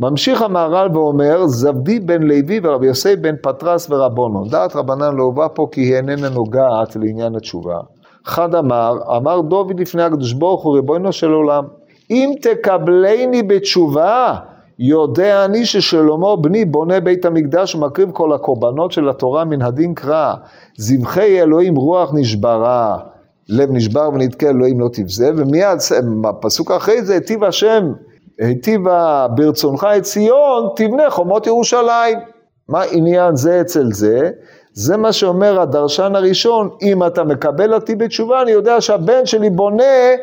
ממשיך 0.01 0.43
המהר"ל 0.43 0.97
ואומר, 0.97 1.47
זבדי 1.47 2.01
בן 2.01 2.23
לוי 2.23 2.61
ורבי 2.63 2.87
יוסי 2.87 3.17
בן 3.17 3.35
פטרס 3.43 3.91
ורבונו. 3.91 4.45
דעת 4.45 4.77
רבנן 4.77 5.17
לא 5.17 5.23
הובא 5.23 5.49
פה 5.55 5.69
כי 5.73 5.81
היא 5.81 5.97
איננה 5.97 6.29
נוגעת 6.29 6.97
לעניין 6.97 7.37
התשובה. 7.37 7.81
חד 8.25 8.55
אמר, 8.55 8.99
אמר 9.17 9.41
דוד 9.41 9.81
לפני 9.81 10.03
הקדוש 10.03 10.33
ברוך 10.33 10.63
הוא 10.63 10.75
ריבונו 10.75 11.13
של 11.13 11.33
עולם, 11.33 11.65
אם 12.11 12.35
תקבלני 12.43 13.43
בתשובה, 13.43 14.35
יודע 14.79 15.45
אני 15.45 15.67
ששלמה 15.67 16.37
בני 16.37 16.65
בונה 16.65 17.01
בית 17.01 17.25
המקדש 17.25 17.75
ומקריב 17.75 18.11
כל 18.11 18.33
הקורבנות 18.33 18.93
של 18.93 19.09
התורה 19.09 19.45
מן 19.45 19.63
הדין 19.63 19.95
קרא, 19.95 20.35
זבחי 20.77 21.43
אלוהים 21.43 21.77
רוח 21.77 22.11
נשברה, 22.15 22.99
לב 23.49 23.69
נשבר 23.73 24.11
ונתקה 24.15 24.49
אלוהים 24.51 24.81
לא 24.81 24.89
תבזה, 24.93 25.31
ומיד, 25.37 25.79
הפסוק 26.25 26.71
אחרי 26.71 27.03
זה, 27.03 27.15
היטיב 27.15 27.45
השם, 27.45 27.93
היטיבה 28.39 29.27
ברצונך 29.35 29.87
את 29.97 30.03
ציון, 30.03 30.69
תבנה 30.77 31.11
חומות 31.11 31.47
ירושלים. 31.47 32.19
מה 32.69 32.83
עניין 32.91 33.37
זה 33.37 33.61
אצל 33.61 33.93
זה? 33.93 34.31
זה 34.81 34.97
מה 34.97 35.13
שאומר 35.13 35.61
הדרשן 35.61 36.13
הראשון, 36.17 36.71
אם 36.83 37.07
אתה 37.07 37.25
מקבל 37.25 37.75
אותי 37.75 37.95
בתשובה, 37.97 38.43
אני 38.43 38.51
יודע 38.51 38.81
שהבן 38.81 39.27
שלי 39.27 39.51
בונה 39.51 40.15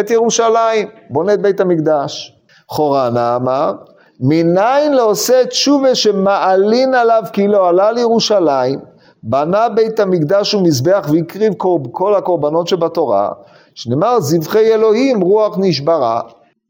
את 0.00 0.10
ירושלים, 0.10 0.88
בונה 1.10 1.34
את 1.34 1.42
בית 1.42 1.60
המקדש. 1.60 2.38
חורנה 2.68 3.36
אמר, 3.36 3.72
מניין 4.20 4.92
לעושה 4.92 5.46
תשובה 5.46 5.94
שמעלין 5.94 6.94
עליו 6.94 7.22
כי 7.32 7.48
לא 7.48 7.68
עלה 7.68 7.92
לירושלים, 7.92 8.80
בנה 9.22 9.68
בית 9.68 10.00
המקדש 10.00 10.54
ומזבח 10.54 11.08
והקריב 11.12 11.52
כל 11.90 12.14
הקורבנות 12.14 12.68
שבתורה, 12.68 13.30
שנאמר 13.74 14.20
זבחי 14.20 14.74
אלוהים 14.74 15.20
רוח 15.20 15.58
נשברה, 15.58 16.20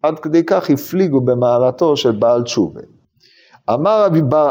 עד 0.02 0.18
כדי 0.18 0.44
כך 0.44 0.70
הפליגו 0.70 1.20
במעלתו 1.20 1.96
של 1.96 2.12
בעל 2.12 2.42
תשובה. 2.42 2.80
אמר, 3.70 4.06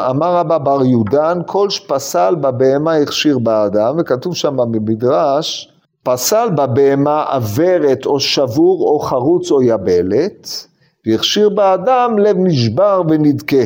אמר 0.10 0.36
רבא 0.38 0.58
בר 0.58 0.86
יהודן, 0.86 1.39
כל 1.46 1.70
שפסל 1.70 2.36
בבהמה 2.36 2.96
הכשיר 2.96 3.39
באדם, 3.39 3.96
וכתוב 4.00 4.36
שם 4.36 4.58
במדרש, 4.58 5.74
פסל 6.03 6.50
בבהמה 6.50 7.24
עוורת 7.24 8.05
או 8.05 8.20
שבור 8.20 8.89
או 8.89 9.00
חרוץ 9.00 9.51
או 9.51 9.62
יבלת, 9.62 10.67
והכשיר 11.08 11.50
באדם 11.50 12.17
לב 12.17 12.38
נשבר 12.39 13.01
ונדכה. 13.10 13.63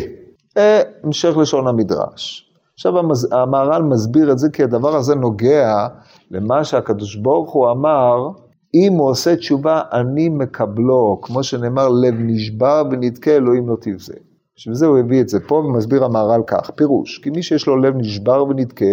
אה, 0.58 0.82
המשך 1.04 1.38
לשון 1.38 1.68
המדרש. 1.68 2.44
עכשיו 2.74 2.94
המהר"ל 3.32 3.82
מסביר 3.84 4.32
את 4.32 4.39
זה 4.39 4.50
כי 4.54 4.63
הדבר 4.63 4.96
הזה 4.96 5.16
נוגע 5.16 5.88
למה 6.32 6.63
שהקדוש 6.63 7.16
ברוך 7.16 7.51
הוא 7.51 7.72
אמר, 7.72 8.30
אם 8.74 8.94
הוא 8.94 9.10
עושה 9.10 9.36
תשובה, 9.36 9.82
אני 9.94 10.30
מקבלו, 10.30 11.20
כמו 11.22 11.44
שנאמר, 11.44 11.88
לב 11.89 12.13
נשבר 12.18 12.84
ונדכה, 12.92 13.32
אלוהים 13.32 13.70
לא 13.70 13.75
תבזה. 13.82 14.13
בשביל 14.58 14.76
זה 14.76 14.86
הוא 14.86 14.98
הביא 14.98 15.22
את 15.22 15.30
זה 15.30 15.40
פה 15.48 15.56
ומסביר 15.56 16.04
המהר"ל 16.04 16.42
כך, 16.48 16.70
פירוש, 16.76 17.18
כי 17.18 17.30
מי 17.30 17.44
שיש 17.44 17.68
לו 17.68 17.78
לב 17.78 17.96
נשבר 17.98 18.44
ונדכה, 18.44 18.86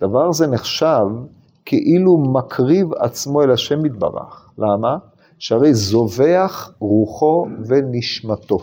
דבר 0.00 0.32
זה 0.32 0.46
נחשב 0.46 1.06
כאילו 1.64 2.18
מקריב 2.18 2.92
עצמו 2.94 3.42
אל 3.42 3.50
השם 3.50 3.86
יתברך. 3.86 4.50
למה? 4.58 4.96
שהרי 5.38 5.74
זובח 5.74 6.70
רוחו 6.78 7.46
ונשמתו. 7.66 8.58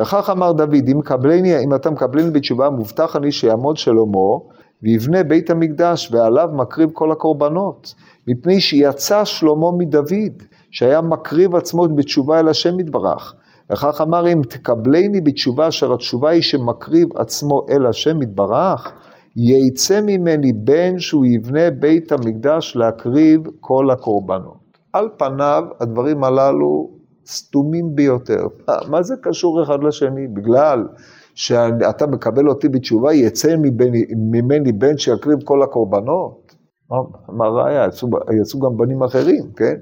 וכך 0.00 0.30
אמר 0.30 0.52
דוד, 0.52 0.88
אם, 0.88 1.02
קבלני, 1.02 1.64
אם 1.64 1.74
אתה 1.74 1.90
מקבלני 1.90 2.30
בתשובה, 2.30 2.70
מובטח 2.70 3.16
אני 3.16 3.32
שיעמוד 3.32 3.76
שלמה 3.76 4.38
ויבנה 4.82 5.22
בית 5.22 5.50
המקדש, 5.50 6.12
ועליו 6.12 6.48
מקריב 6.52 6.90
כל 6.92 7.12
הקורבנות, 7.12 7.94
מפני 8.28 8.60
שיצא 8.60 9.24
שלמה 9.24 9.72
מדוד, 9.78 10.42
שהיה 10.70 11.00
מקריב 11.00 11.56
עצמו 11.56 11.88
בתשובה 11.88 12.40
אל 12.40 12.48
השם 12.48 12.80
יתברך. 12.80 13.34
וכך 13.72 14.00
אמר, 14.00 14.32
אם 14.32 14.40
תקבלני 14.48 15.20
בתשובה, 15.20 15.68
אשר 15.68 15.94
התשובה 15.94 16.30
היא 16.30 16.42
שמקריב 16.42 17.08
עצמו 17.16 17.66
אל 17.70 17.86
השם 17.86 18.22
יתברך, 18.22 18.92
יצא 19.36 20.00
ממני 20.00 20.52
בן 20.52 20.98
שהוא 20.98 21.26
יבנה 21.26 21.70
בית 21.70 22.12
המקדש 22.12 22.76
להקריב 22.76 23.40
כל 23.60 23.90
הקורבנות. 23.90 24.78
על 24.92 25.08
פניו 25.18 25.62
הדברים 25.80 26.24
הללו 26.24 26.90
סתומים 27.26 27.94
ביותר. 27.94 28.42
מה 28.90 29.02
זה 29.02 29.14
קשור 29.22 29.62
אחד 29.62 29.84
לשני? 29.84 30.26
בגלל 30.26 30.88
שאתה 31.34 32.06
מקבל 32.06 32.48
אותי 32.48 32.68
בתשובה, 32.68 33.12
יצא 33.12 33.56
ממני, 33.56 34.04
ממני 34.16 34.72
בן 34.72 34.98
שיקריב 34.98 35.38
כל 35.44 35.62
הקורבנות? 35.62 36.54
מה, 36.90 36.96
מה 37.28 37.48
ראיה? 37.48 37.86
יצאו, 37.86 38.08
יצאו 38.40 38.60
גם 38.60 38.76
בנים 38.76 39.02
אחרים, 39.02 39.42
כן? 39.56 39.74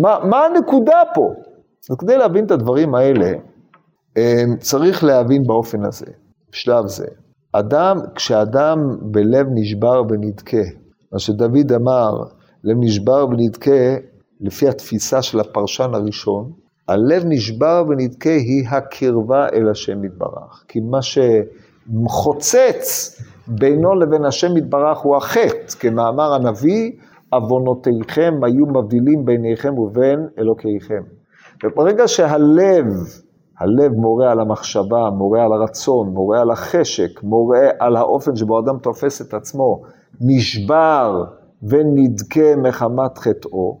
מה, 0.00 0.18
מה 0.30 0.44
הנקודה 0.44 1.02
פה? 1.14 1.32
אז 1.90 1.96
כדי 1.98 2.16
להבין 2.16 2.46
את 2.46 2.50
הדברים 2.50 2.94
האלה, 2.94 3.32
אמ, 4.16 4.56
צריך 4.60 5.04
להבין 5.04 5.42
באופן 5.46 5.84
הזה, 5.84 6.06
בשלב 6.52 6.86
זה. 6.86 7.06
אדם, 7.52 7.98
כשאדם 8.14 8.78
בלב 9.02 9.46
נשבר 9.54 10.02
ונדכה, 10.08 10.64
מה 11.12 11.18
שדוד 11.18 11.72
אמר, 11.72 12.10
לב 12.64 12.76
נשבר 12.80 13.26
ונדכה, 13.30 13.96
לפי 14.40 14.68
התפיסה 14.68 15.22
של 15.22 15.40
הפרשן 15.40 15.90
הראשון, 15.94 16.52
הלב 16.88 17.22
נשבר 17.26 17.84
ונדכה 17.88 18.30
היא 18.30 18.68
הקרבה 18.68 19.46
אל 19.52 19.68
השם 19.68 20.04
יתברך. 20.04 20.64
כי 20.68 20.80
מה 20.80 20.98
שחוצץ 22.02 22.86
בינו 23.48 23.94
לבין 23.94 24.24
השם 24.24 24.56
יתברך 24.56 24.98
הוא 24.98 25.16
החטא, 25.16 25.78
כמאמר 25.80 26.34
הנביא, 26.34 26.92
עוונותיכם 27.30 28.34
היו 28.42 28.66
מבדילים 28.66 29.24
ביניכם 29.24 29.78
ובין 29.78 30.26
אלוקיכם. 30.38 31.17
וברגע 31.64 32.08
שהלב, 32.08 32.86
הלב 33.58 33.92
מורה 33.92 34.32
על 34.32 34.40
המחשבה, 34.40 35.10
מורה 35.10 35.44
על 35.44 35.52
הרצון, 35.52 36.08
מורה 36.08 36.40
על 36.40 36.50
החשק, 36.50 37.22
מורה 37.22 37.68
על 37.78 37.96
האופן 37.96 38.36
שבו 38.36 38.60
אדם 38.60 38.78
תופס 38.78 39.22
את 39.22 39.34
עצמו, 39.34 39.82
נשבר 40.20 41.24
ונדכה 41.62 42.56
מחמת 42.56 43.18
חטאו, 43.18 43.78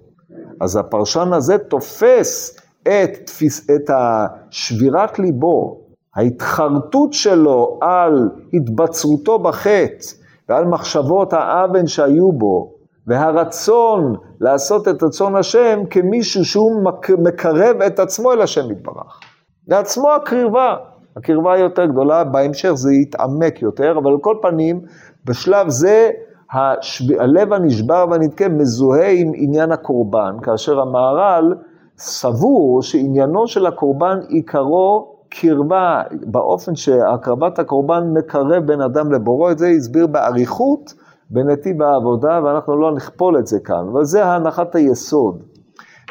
אז 0.60 0.76
הפרשן 0.76 1.32
הזה 1.32 1.58
תופס 1.58 2.60
את, 2.82 3.10
תפיס, 3.26 3.70
את 3.70 3.90
השבירת 3.90 5.18
ליבו, 5.18 5.80
ההתחרטות 6.16 7.12
שלו 7.12 7.78
על 7.82 8.30
התבצרותו 8.52 9.38
בחטא 9.38 10.06
ועל 10.48 10.64
מחשבות 10.64 11.32
האוון 11.32 11.86
שהיו 11.86 12.32
בו, 12.32 12.77
והרצון 13.08 14.14
לעשות 14.40 14.88
את 14.88 15.02
רצון 15.02 15.36
השם 15.36 15.80
כמישהו 15.90 16.44
שהוא 16.44 16.82
מקרב 17.18 17.82
את 17.86 17.98
עצמו 17.98 18.32
אל 18.32 18.40
השם 18.40 18.70
יתברך. 18.70 19.20
לעצמו 19.68 20.10
הקרבה, 20.10 20.76
הקרבה 21.16 21.58
יותר 21.58 21.86
גדולה, 21.86 22.24
בהמשך 22.24 22.70
זה 22.74 22.92
יתעמק 22.92 23.62
יותר, 23.62 23.98
אבל 23.98 24.10
על 24.10 24.18
כל 24.20 24.36
פנים, 24.42 24.80
בשלב 25.24 25.68
זה 25.68 26.10
השב... 26.52 27.04
הלב 27.20 27.52
הנשבר 27.52 28.04
והנדכה 28.10 28.48
מזוהה 28.48 29.10
עם 29.10 29.32
עניין 29.34 29.72
הקורבן, 29.72 30.36
כאשר 30.42 30.80
המהר"ל 30.80 31.54
סבור 31.98 32.82
שעניינו 32.82 33.46
של 33.46 33.66
הקורבן 33.66 34.18
עיקרו 34.28 35.14
קרבה, 35.28 36.02
באופן 36.26 36.74
שהקרבת 36.74 37.58
הקורבן 37.58 38.02
מקרב 38.14 38.66
בין 38.66 38.80
אדם 38.80 39.12
לבורו, 39.12 39.50
את 39.50 39.58
זה 39.58 39.68
הסביר 39.68 40.06
באריכות 40.06 40.94
בנתיב 41.30 41.82
העבודה, 41.82 42.40
ואנחנו 42.44 42.80
לא 42.80 42.94
נכפול 42.94 43.38
את 43.38 43.46
זה 43.46 43.60
כאן, 43.64 43.88
אבל 43.92 44.04
זה 44.04 44.24
הנחת 44.24 44.74
היסוד. 44.74 45.42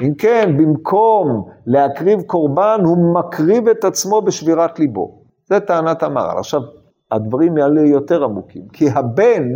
אם 0.02 0.14
כן, 0.18 0.58
במקום 0.58 1.50
להקריב 1.66 2.22
קורבן, 2.22 2.82
הוא 2.86 3.14
מקריב 3.20 3.68
את 3.68 3.84
עצמו 3.84 4.22
בשבירת 4.22 4.80
ליבו. 4.80 5.22
זה 5.50 5.60
טענת 5.60 6.04
המהר"ל. 6.04 6.38
עכשיו, 6.38 6.62
הדברים 7.12 7.58
יעלו 7.58 7.86
יותר 7.86 8.24
עמוקים, 8.24 8.68
כי 8.74 8.90
הבן, 8.90 9.54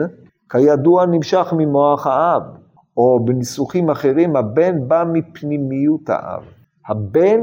כידוע, 0.49 1.05
נמשך 1.05 1.53
ממוח 1.57 2.07
האב, 2.07 2.41
או 2.97 3.25
בניסוחים 3.25 3.89
אחרים, 3.89 4.35
הבן 4.35 4.87
בא 4.87 5.03
מפנימיות 5.13 6.09
האב. 6.09 6.43
הבן 6.87 7.41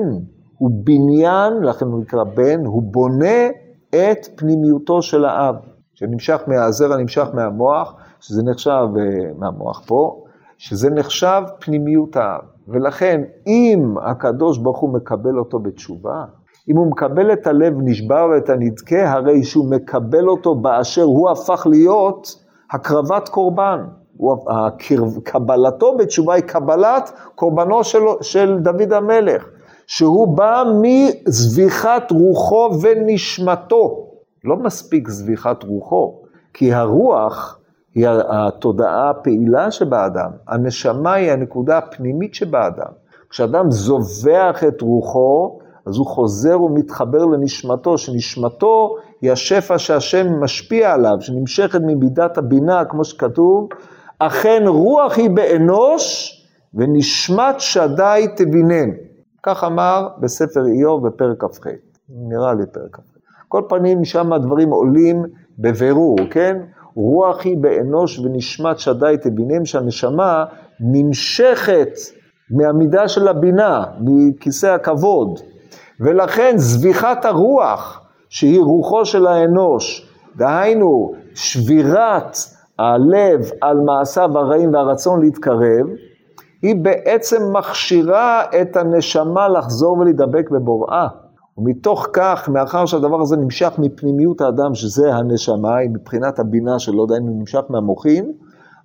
הוא 0.59 0.71
בניין, 0.85 1.53
לכן 1.63 1.87
הוא 1.87 2.01
נקרא 2.01 2.25
בן, 2.25 2.65
הוא 2.65 2.83
בונה 2.83 3.49
את 3.91 4.27
פנימיותו 4.37 5.03
של 5.03 5.25
האב, 5.25 5.55
שנמשך 5.95 6.43
מהזרע, 6.47 6.97
נמשך 6.97 7.27
מהמוח, 7.35 7.95
שזה 8.21 8.43
נחשב, 8.43 8.87
אה, 8.99 9.33
מהמוח 9.39 9.83
פה, 9.87 10.25
שזה 10.59 10.91
נחשב 10.91 11.43
פנימיות 11.61 12.17
האב. 12.17 12.41
ולכן, 12.69 13.23
אם 13.47 13.95
הקדוש 14.03 14.59
ברוך 14.59 14.79
הוא 14.79 14.95
מקבל 14.95 15.39
אותו 15.39 15.59
בתשובה, 15.59 16.25
אם 16.69 16.77
הוא 16.77 16.91
מקבל 16.91 17.33
את 17.33 17.47
הלב 17.47 17.75
נשבר 17.83 18.29
ואת 18.33 18.51
הנדכה, 18.51 19.11
הרי 19.11 19.45
שהוא 19.45 19.71
מקבל 19.71 20.29
אותו 20.29 20.55
באשר 20.55 21.03
הוא 21.03 21.31
הפך 21.31 21.67
להיות 21.71 22.45
הקרבת 22.73 23.29
קורבן. 23.29 23.85
קבלתו 25.25 25.97
בתשובה 25.97 26.35
היא 26.35 26.43
קבלת 26.43 27.13
קורבנו 27.35 27.85
של, 27.85 27.99
של 28.21 28.59
דוד 28.59 28.93
המלך, 28.93 29.49
שהוא 29.87 30.37
בא 30.37 30.65
מזביחת 30.83 32.11
רוחו 32.11 32.71
ונשמתו. 32.83 34.09
לא 34.45 34.57
מספיק 34.57 35.09
זביחת 35.09 35.63
רוחו, 35.63 36.15
כי 36.55 36.73
הרוח 36.73 37.58
היא 37.99 38.09
התודעה 38.29 39.11
הפעילה 39.11 39.71
שבאדם, 39.71 40.31
הנשמה 40.49 41.13
היא 41.13 41.33
הנקודה 41.33 41.79
הפנימית 41.79 42.35
שבאדם. 42.35 42.93
כשאדם 43.31 43.71
זובח 43.71 44.65
את 44.69 44.81
רוחו, 44.81 45.59
אז 45.87 45.97
הוא 45.97 46.07
חוזר 46.07 46.63
ומתחבר 46.63 47.25
לנשמתו, 47.25 47.99
שנשמתו 47.99 48.97
היא 49.21 49.33
השפע 49.33 49.79
שהשם 49.79 50.41
משפיע 50.41 50.93
עליו, 50.93 51.17
שנמשכת 51.21 51.81
ממידת 51.87 52.39
הבינה, 52.39 52.85
כמו 52.85 53.05
שכתוב, 53.05 53.69
אכן 54.19 54.63
רוח 54.67 55.19
היא 55.19 55.31
באנוש 55.31 56.35
ונשמת 56.75 57.61
שדי 57.61 58.27
תבינן. 58.37 58.91
כך 59.43 59.65
אמר 59.65 60.09
בספר 60.21 60.67
איוב 60.67 61.07
בפרק 61.07 61.45
כ"ח, 61.45 61.67
נראה 62.09 62.55
לי 62.55 62.67
פרק 62.73 62.97
כ"ח. 62.97 63.19
כל 63.49 63.63
פנים, 63.69 64.05
שם 64.05 64.33
הדברים 64.33 64.71
עולים 64.71 65.23
בבירור, 65.59 66.17
כן? 66.31 66.57
רוח 66.95 67.45
היא 67.45 67.57
באנוש 67.61 68.19
ונשמת 68.19 68.79
שדי 68.79 69.15
תבינם, 69.23 69.65
שהנשמה 69.65 70.45
נמשכת 70.81 71.91
מהמידה 72.51 73.09
של 73.09 73.29
הבינה, 73.29 73.85
מכיסא 74.01 74.67
הכבוד. 74.67 75.41
ולכן 76.01 76.53
זביחת 76.57 77.25
הרוח, 77.25 78.01
שהיא 78.29 78.61
רוחו 78.61 79.05
של 79.05 79.27
האנוש, 79.27 80.09
דהיינו 80.37 81.13
שבירת 81.35 82.37
הלב 82.79 83.51
על 83.61 83.77
מעשיו 83.77 84.39
הרעים 84.39 84.75
והרצון 84.75 85.21
להתקרב, 85.21 85.87
היא 86.63 86.77
בעצם 86.83 87.43
מכשירה 87.53 88.43
את 88.61 88.77
הנשמה 88.77 89.49
לחזור 89.49 89.99
ולהידבק 89.99 90.51
בבוראה. 90.51 91.09
ומתוך 91.59 92.07
כך, 92.13 92.49
מאחר 92.49 92.87
שהדבר 92.87 93.21
הזה 93.21 93.37
נמשך 93.37 93.73
מפנימיות 93.79 94.41
האדם, 94.41 94.75
שזה 94.75 95.15
הנשמה, 95.15 95.77
היא 95.77 95.91
מבחינת 95.91 96.39
הבינה 96.39 96.77
אם 96.93 97.27
הוא 97.27 97.41
נמשך 97.41 97.61
מהמוחין, 97.69 98.33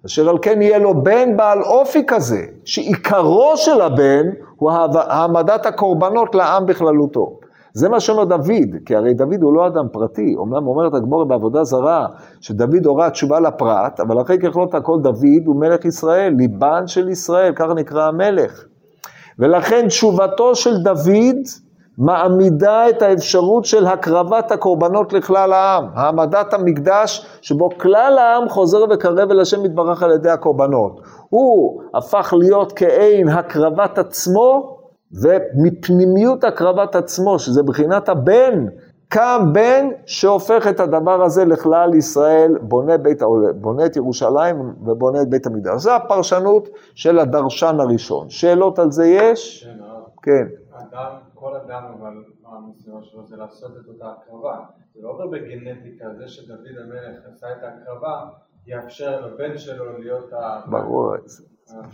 אשר 0.05 0.29
על 0.29 0.37
כן 0.41 0.61
יהיה 0.61 0.79
לו 0.79 1.03
בן 1.03 1.37
בעל 1.37 1.61
אופי 1.61 2.03
כזה, 2.07 2.41
שעיקרו 2.65 3.53
של 3.55 3.81
הבן 3.81 4.25
הוא 4.55 4.71
העמדת 4.95 5.65
הקורבנות 5.65 6.35
לעם 6.35 6.65
בכללותו. 6.65 7.39
זה 7.73 7.89
מה 7.89 7.99
שאומר 7.99 8.23
דוד, 8.23 8.75
כי 8.85 8.95
הרי 8.95 9.13
דוד 9.13 9.41
הוא 9.41 9.53
לא 9.53 9.67
אדם 9.67 9.85
פרטי, 9.91 10.35
אומנם 10.37 10.67
אומרת 10.67 10.93
הגמורה 10.93 11.25
בעבודה 11.25 11.63
זרה, 11.63 12.07
שדוד 12.41 12.85
הורה 12.85 13.09
תשובה 13.09 13.39
לפרט, 13.39 13.99
אבל 13.99 14.21
אחרי 14.21 14.37
ככלות 14.39 14.75
הכל 14.75 14.99
דוד 15.01 15.45
הוא 15.45 15.55
מלך 15.55 15.85
ישראל, 15.85 16.33
ליבן 16.37 16.87
של 16.87 17.09
ישראל, 17.09 17.53
ככה 17.55 17.73
נקרא 17.73 18.07
המלך. 18.07 18.65
ולכן 19.39 19.87
תשובתו 19.87 20.55
של 20.55 20.77
דוד 20.83 21.37
מעמידה 21.97 22.89
את 22.89 23.01
האפשרות 23.01 23.65
של 23.65 23.87
הקרבת 23.87 24.51
הקורבנות 24.51 25.13
לכלל 25.13 25.53
העם, 25.53 25.85
העמדת 25.93 26.53
המקדש 26.53 27.25
שבו 27.41 27.69
כלל 27.77 28.17
העם 28.17 28.49
חוזר 28.49 28.85
וקרב 28.89 29.31
אל 29.31 29.39
השם 29.39 29.65
יתברך 29.65 30.03
על 30.03 30.11
ידי 30.11 30.29
הקורבנות. 30.29 31.01
הוא 31.29 31.81
הפך 31.93 32.33
להיות 32.39 32.73
כעין 32.75 33.29
הקרבת 33.29 33.97
עצמו, 33.97 34.77
ומפנימיות 35.23 36.43
הקרבת 36.43 36.95
עצמו, 36.95 37.39
שזה 37.39 37.63
בחינת 37.63 38.09
הבן, 38.09 38.65
קם 39.07 39.49
בן 39.53 39.87
שהופך 40.05 40.67
את 40.67 40.79
הדבר 40.79 41.23
הזה 41.23 41.45
לכלל 41.45 41.93
ישראל, 41.93 42.57
בונה, 42.61 42.97
בית, 42.97 43.21
בונה 43.55 43.85
את 43.85 43.95
ירושלים 43.95 44.73
ובונה 44.85 45.21
את 45.21 45.29
בית 45.29 45.47
המקדש. 45.47 45.81
זו 45.81 45.91
הפרשנות 45.91 46.69
של 46.95 47.19
הדרשן 47.19 47.75
הראשון. 47.79 48.29
שאלות 48.29 48.79
על 48.79 48.91
זה 48.91 49.05
יש? 49.07 49.67
כן. 50.21 50.31
כן. 50.31 50.45
אדם, 50.73 51.11
אדם, 51.65 51.83
אבל 51.99 52.13
המשימה 52.45 52.99
שלו 53.03 53.25
זה 53.25 53.35
לעשות 53.35 53.71
את 53.81 53.87
אותה 53.87 54.05
הקרבה. 54.11 54.59
זה 54.95 55.01
לא 55.01 55.09
עובר 55.09 55.27
בגנטיקה, 55.27 56.05
זה 56.17 56.27
שדוד 56.27 56.59
המלך 56.83 57.19
עשה 57.31 57.47
את 57.51 57.63
ההקרבה, 57.63 58.25
יאפשר 58.67 59.27
לבן 59.27 59.57
שלו 59.57 59.97
להיות 59.97 60.33
ה... 60.33 60.61
ברור, 60.71 61.13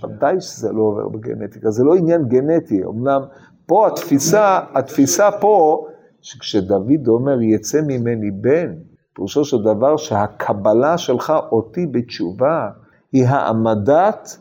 ודאי 0.04 0.42
שזה 0.42 0.72
לא 0.72 0.82
עובר 0.82 1.08
בגנטיקה, 1.10 1.70
זה 1.70 1.84
לא 1.84 1.96
עניין 1.96 2.28
גנטי, 2.28 2.84
אמנם 2.86 3.22
פה 3.66 3.88
התפיסה, 3.88 4.60
התפיסה 4.74 5.30
פה, 5.42 5.88
שכשדוד 6.22 7.08
אומר 7.08 7.42
יצא 7.42 7.82
ממני 7.88 8.32
בן, 8.32 8.76
פירושו 9.14 9.46
של 9.46 9.64
דבר 9.64 9.98
שהקבלה 9.98 10.98
שלך 10.98 11.34
אותי 11.52 11.88
בתשובה, 11.88 12.70
היא 13.12 13.26
העמדת 13.28 14.38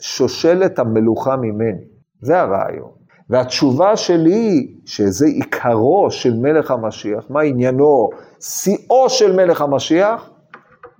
שושלת 0.00 0.78
המלוכה 0.78 1.36
ממני. 1.36 1.84
זה 2.20 2.40
הרעיון. 2.40 3.01
והתשובה 3.30 3.96
שלי, 3.96 4.74
שזה 4.84 5.26
עיקרו 5.26 6.10
של 6.10 6.36
מלך 6.36 6.70
המשיח, 6.70 7.24
מה 7.30 7.40
עניינו? 7.40 8.10
שיאו 8.40 9.08
של 9.08 9.36
מלך 9.36 9.60
המשיח, 9.60 10.30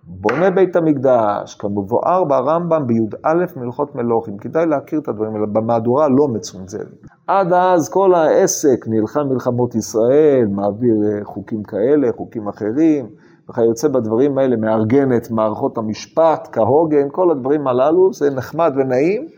בונה 0.04 0.50
בית 0.50 0.76
המקדש, 0.76 1.54
כמבואר 1.54 2.24
ברמב"ם 2.24 2.86
בי"א 2.86 3.34
מלכות 3.56 3.94
מלוכים, 3.94 4.38
כדאי 4.38 4.66
להכיר 4.66 4.98
את 4.98 5.08
הדברים 5.08 5.34
האלה, 5.34 5.46
במהדורה 5.46 6.08
לא 6.08 6.28
מצונזרת. 6.28 7.06
עד 7.26 7.52
אז 7.52 7.88
כל 7.88 8.14
העסק 8.14 8.84
נלחם 8.86 9.28
מלחמות 9.28 9.74
ישראל, 9.74 10.46
מעביר 10.50 10.94
אה, 11.04 11.24
חוקים 11.24 11.62
כאלה, 11.62 12.08
חוקים 12.16 12.48
אחרים, 12.48 13.06
וכיוצא 13.50 13.88
בדברים 13.88 14.38
האלה, 14.38 14.56
מארגן 14.56 15.16
את 15.16 15.30
מערכות 15.30 15.78
המשפט 15.78 16.48
כהוגן, 16.52 17.08
כל 17.12 17.30
הדברים 17.30 17.66
הללו, 17.66 18.12
זה 18.12 18.30
נחמד 18.30 18.72
ונעים, 18.76 19.28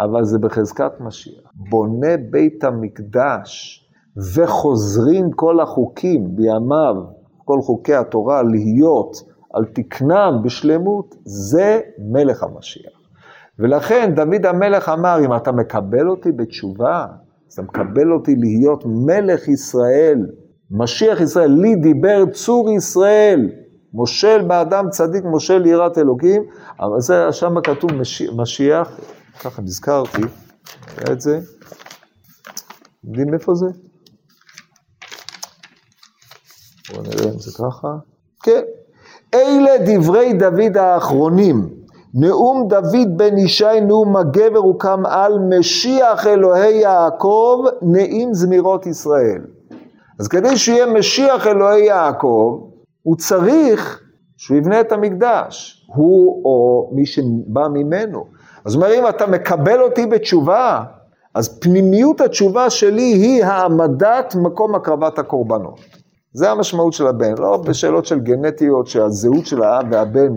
אבל 0.00 0.24
זה 0.24 0.38
בחזקת 0.38 1.00
משיח. 1.00 1.43
בונה 1.56 2.16
בית 2.30 2.64
המקדש 2.64 3.80
וחוזרים 4.34 5.30
כל 5.30 5.60
החוקים 5.60 6.36
בימיו, 6.36 6.94
כל 7.44 7.60
חוקי 7.62 7.94
התורה, 7.94 8.42
להיות 8.42 9.16
על 9.54 9.64
תקנם 9.64 10.40
בשלמות, 10.44 11.14
זה 11.24 11.80
מלך 11.98 12.42
המשיח. 12.42 12.92
ולכן 13.58 14.12
דוד 14.14 14.46
המלך 14.46 14.88
אמר, 14.88 15.18
אם 15.24 15.36
אתה 15.36 15.52
מקבל 15.52 16.08
אותי 16.08 16.32
בתשובה, 16.32 17.06
אז 17.48 17.52
אתה 17.52 17.62
מקבל 17.62 18.12
אותי 18.12 18.36
להיות 18.36 18.84
מלך 18.86 19.48
ישראל, 19.48 20.26
משיח 20.70 21.20
ישראל, 21.20 21.50
לי 21.50 21.76
דיבר 21.76 22.24
צור 22.32 22.70
ישראל, 22.70 23.50
מושל 23.92 24.42
באדם 24.48 24.90
צדיק, 24.90 25.24
מושל 25.24 25.58
ליראת 25.58 25.98
אלוקים, 25.98 26.42
אבל 26.80 27.00
זה, 27.00 27.32
שם 27.32 27.60
כתוב 27.60 27.90
משיח, 28.36 29.00
ככה 29.40 29.62
נזכרתי, 29.62 30.22
היה 30.96 31.12
את 31.12 31.20
זה, 31.20 31.40
יודעים 33.04 33.34
איפה 33.34 33.54
זה? 33.54 33.66
בואו 36.90 37.02
נראה 37.02 37.32
אם 37.32 37.38
זה 37.38 37.50
ככה. 37.52 37.88
כן, 38.42 38.62
אלה 39.34 39.70
דברי 39.86 40.32
דוד 40.32 40.76
האחרונים. 40.76 41.84
נאום 42.14 42.68
דוד 42.68 43.16
בן 43.16 43.38
ישי 43.38 43.80
נאום 43.86 44.16
הגבר 44.16 44.58
הוקם 44.58 45.06
על 45.06 45.38
משיח 45.38 46.26
אלוהי 46.26 46.74
יעקב 46.74 47.64
נעים 47.82 48.34
זמירות 48.34 48.86
ישראל. 48.86 49.44
אז 50.20 50.28
כדי 50.28 50.56
שיהיה 50.56 50.86
משיח 50.86 51.46
אלוהי 51.46 51.84
יעקב, 51.84 52.68
הוא 53.02 53.16
צריך 53.16 54.00
שהוא 54.36 54.58
יבנה 54.58 54.80
את 54.80 54.92
המקדש. 54.92 55.86
הוא 55.94 56.44
או 56.44 56.90
מי 56.94 57.06
שבא 57.06 57.68
ממנו. 57.72 58.24
אז 58.66 58.76
אומר, 58.76 58.94
אם 58.98 59.08
אתה 59.08 59.26
מקבל 59.26 59.80
אותי 59.82 60.06
בתשובה, 60.06 60.84
אז 61.34 61.58
פנימיות 61.58 62.20
התשובה 62.20 62.70
שלי 62.70 63.02
היא 63.02 63.44
העמדת 63.44 64.34
מקום 64.42 64.74
הקרבת 64.74 65.18
הקורבנות. 65.18 65.80
זה 66.32 66.50
המשמעות 66.50 66.92
של 66.92 67.06
הבן, 67.06 67.34
לא 67.38 67.56
בשאלות 67.56 68.06
של 68.06 68.20
גנטיות, 68.20 68.86
שהזהות 68.86 69.46
של 69.46 69.62
האב 69.62 69.86
והבן 69.90 70.32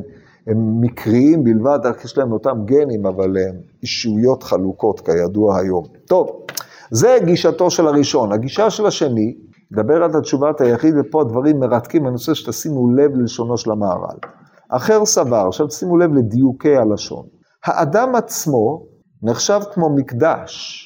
הם 0.48 0.82
מקריים 0.82 1.44
בלבד, 1.44 1.80
רק 1.84 2.06
יש 2.06 2.18
להם 2.18 2.32
אותם 2.32 2.58
גנים, 2.66 3.06
אבל 3.06 3.38
הם 3.38 3.56
אישויות 3.82 4.44
חלוקות 4.44 5.00
כידוע 5.00 5.60
היום. 5.60 5.84
טוב, 6.08 6.46
זה 6.92 7.18
גישתו 7.26 7.72
של 7.72 7.88
הראשון. 7.88 8.32
הגישה 8.32 8.70
של 8.70 8.86
השני, 8.86 9.36
מדבר 9.72 10.04
על 10.04 10.22
תשובת 10.22 10.62
היחיד, 10.62 10.94
ופה 11.00 11.22
הדברים 11.22 11.60
מרתקים, 11.60 12.06
אני 12.06 12.14
רוצה 12.14 12.36
שתשימו 12.36 12.92
לב 12.92 13.16
ללשונו 13.16 13.58
של 13.58 13.72
המהר"ל. 13.72 14.18
אחר 14.70 15.06
סבר, 15.06 15.46
עכשיו 15.48 15.70
שימו 15.70 15.98
לב 15.98 16.14
לדיוקי 16.14 16.76
הלשון. 16.76 17.37
האדם 17.68 18.16
עצמו 18.16 18.86
נחשב 19.24 19.60
כמו 19.74 19.90
מקדש, 19.90 20.84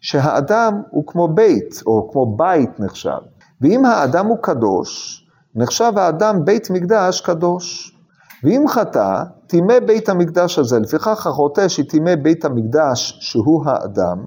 שהאדם 0.00 0.82
הוא 0.90 1.04
כמו 1.06 1.28
בית, 1.28 1.82
או 1.86 2.10
כמו 2.12 2.36
בית 2.36 2.80
נחשב. 2.80 3.18
ואם 3.60 3.84
האדם 3.84 4.26
הוא 4.26 4.38
קדוש, 4.40 5.24
נחשב 5.54 5.92
האדם 5.96 6.44
בית 6.44 6.70
מקדש 6.70 7.20
קדוש. 7.20 7.94
ואם 8.44 8.64
חטא, 8.68 9.22
טימא 9.46 9.80
בית 9.86 10.08
המקדש 10.08 10.58
הזה. 10.58 10.78
לפיכך 10.78 11.26
החוטא 11.26 11.68
שטימא 11.68 12.14
בית 12.14 12.44
המקדש, 12.44 13.18
שהוא 13.20 13.64
האדם, 13.66 14.24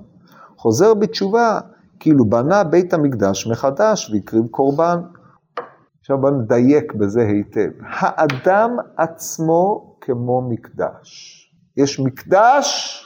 חוזר 0.58 0.94
בתשובה, 0.94 1.60
כאילו 2.00 2.26
בנה 2.26 2.63
בית 2.63 2.94
המקדש 2.94 3.48
מחדש 3.48 4.12
והקריב 4.13 4.48
קורבן. 4.48 5.00
עכשיו 6.00 6.17
בוא 6.17 6.30
נדייק 6.30 6.94
בזה 6.94 7.22
היטב. 7.22 7.70
האדם 7.89 8.70
עצמו 8.98 9.96
כמו 10.02 10.41
מקדש. 10.50 11.40
יש 11.77 11.99
מקדש, 11.99 12.97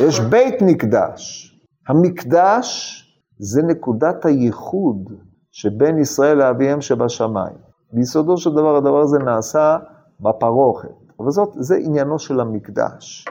יש 0.00 0.20
בית 0.20 0.62
מקדש. 0.62 1.52
המקדש 1.88 3.02
זה 3.38 3.62
נקודת 3.62 4.24
הייחוד 4.24 5.12
שבין 5.52 5.98
ישראל 5.98 6.38
לאביהם 6.38 6.80
שבשמיים. 6.80 7.56
ביסודו 7.92 8.36
של 8.36 8.50
דבר, 8.50 8.76
הדבר 8.76 9.00
הזה 9.00 9.18
נעשה 9.18 9.76
בפרוכת. 10.20 10.88
אבל 11.20 11.30
זאת, 11.30 11.48
זה 11.58 11.76
עניינו 11.76 12.18
של 12.18 12.40
המקדש. 12.40 13.24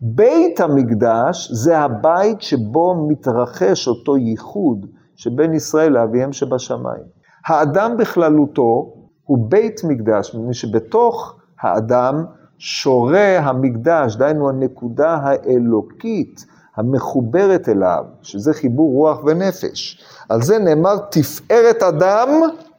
בית 0.00 0.60
המקדש 0.60 1.50
זה 1.52 1.78
הבית 1.78 2.40
שבו 2.40 3.06
מתרחש 3.08 3.88
אותו 3.88 4.16
ייחוד 4.16 4.86
שבין 5.16 5.54
ישראל 5.54 5.92
לאביהם 5.92 6.32
שבשמיים. 6.32 7.04
האדם 7.46 7.96
בכללותו 7.96 8.92
הוא 9.24 9.50
בית 9.50 9.80
מקדש, 9.84 10.34
מפני 10.34 10.54
שבתוך 10.54 11.36
האדם 11.60 12.24
שורה 12.62 13.38
המקדש, 13.38 14.16
דהיינו 14.16 14.48
הנקודה 14.48 15.18
האלוקית 15.22 16.44
המחוברת 16.76 17.68
אליו, 17.68 18.04
שזה 18.22 18.52
חיבור 18.52 18.92
רוח 18.92 19.24
ונפש. 19.24 20.04
על 20.28 20.42
זה 20.42 20.58
נאמר 20.58 20.96
תפארת 21.10 21.82
אדם 21.82 22.28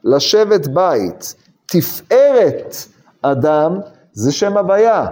לשבת 0.04 0.66
בית. 0.66 1.34
תפארת 1.66 2.76
אדם 3.22 3.78
זה 4.12 4.32
שם 4.32 4.56
הוויה. 4.56 5.06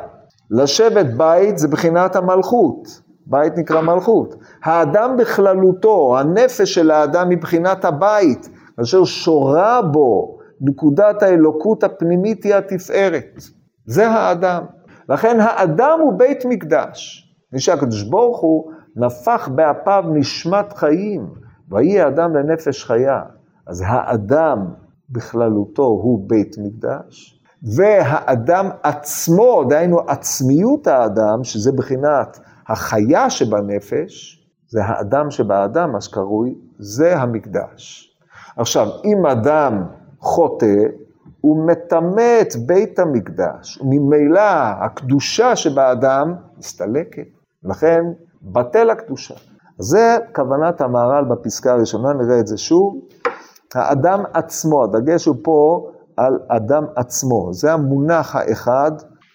לשבת 0.50 1.06
בית 1.16 1.58
זה 1.58 1.68
בחינת 1.68 2.16
המלכות. 2.16 3.00
בית 3.26 3.52
נקרא 3.56 3.80
מלכות. 3.80 4.34
האדם 4.64 5.16
בכללותו, 5.16 6.18
הנפש 6.18 6.74
של 6.74 6.90
האדם 6.90 7.28
מבחינת 7.28 7.84
הבית, 7.84 8.48
אשר 8.82 9.04
שורה 9.04 9.82
בו 9.82 10.38
נקודת 10.60 11.22
האלוקות 11.22 11.84
הפנימית 11.84 12.44
היא 12.44 12.54
התפארת. 12.54 13.40
זה 13.86 14.08
האדם. 14.08 14.64
לכן 15.08 15.40
האדם 15.40 15.98
הוא 16.02 16.18
בית 16.18 16.44
מקדש. 16.44 17.26
ושהקדוש 17.52 18.02
ברוך 18.02 18.40
הוא 18.40 18.72
נפח 18.96 19.48
באפיו 19.48 20.04
נשמת 20.14 20.72
חיים, 20.72 21.30
ויהי 21.70 22.00
האדם 22.00 22.36
לנפש 22.36 22.84
חיה. 22.84 23.22
אז 23.66 23.84
האדם 23.86 24.66
בכללותו 25.10 25.82
הוא 25.82 26.28
בית 26.28 26.56
מקדש, 26.58 27.40
והאדם 27.76 28.68
עצמו, 28.82 29.64
דהיינו 29.68 30.00
עצמיות 30.08 30.86
האדם, 30.86 31.44
שזה 31.44 31.72
בחינת 31.72 32.38
החיה 32.68 33.30
שבנפש, 33.30 34.36
זה 34.68 34.84
האדם 34.84 35.30
שבאדם, 35.30 35.92
מה 35.92 36.00
שקרוי, 36.00 36.54
זה 36.78 37.18
המקדש. 37.18 38.10
עכשיו, 38.56 38.86
אם 39.04 39.26
אדם 39.26 39.84
חוטא, 40.20 40.76
הוא 41.40 41.66
מטמא 41.66 42.40
את 42.40 42.56
בית 42.66 42.98
המקדש, 42.98 43.80
וממילא 43.80 44.50
הקדושה 44.80 45.56
שבאדם 45.56 46.34
מסתלקת. 46.58 47.26
לכן, 47.64 48.00
בטל 48.42 48.90
הקדושה. 48.90 49.34
זה 49.78 50.16
כוונת 50.34 50.80
המהר"ל 50.80 51.24
בפסקה 51.24 51.72
הראשונה, 51.72 52.12
נראה 52.12 52.40
את 52.40 52.46
זה 52.46 52.58
שוב. 52.58 53.00
האדם 53.74 54.22
עצמו, 54.32 54.84
הדגש 54.84 55.26
הוא 55.26 55.36
פה 55.42 55.90
על 56.16 56.38
אדם 56.48 56.84
עצמו. 56.96 57.52
זה 57.52 57.72
המונח 57.72 58.36
האחד, 58.36 58.92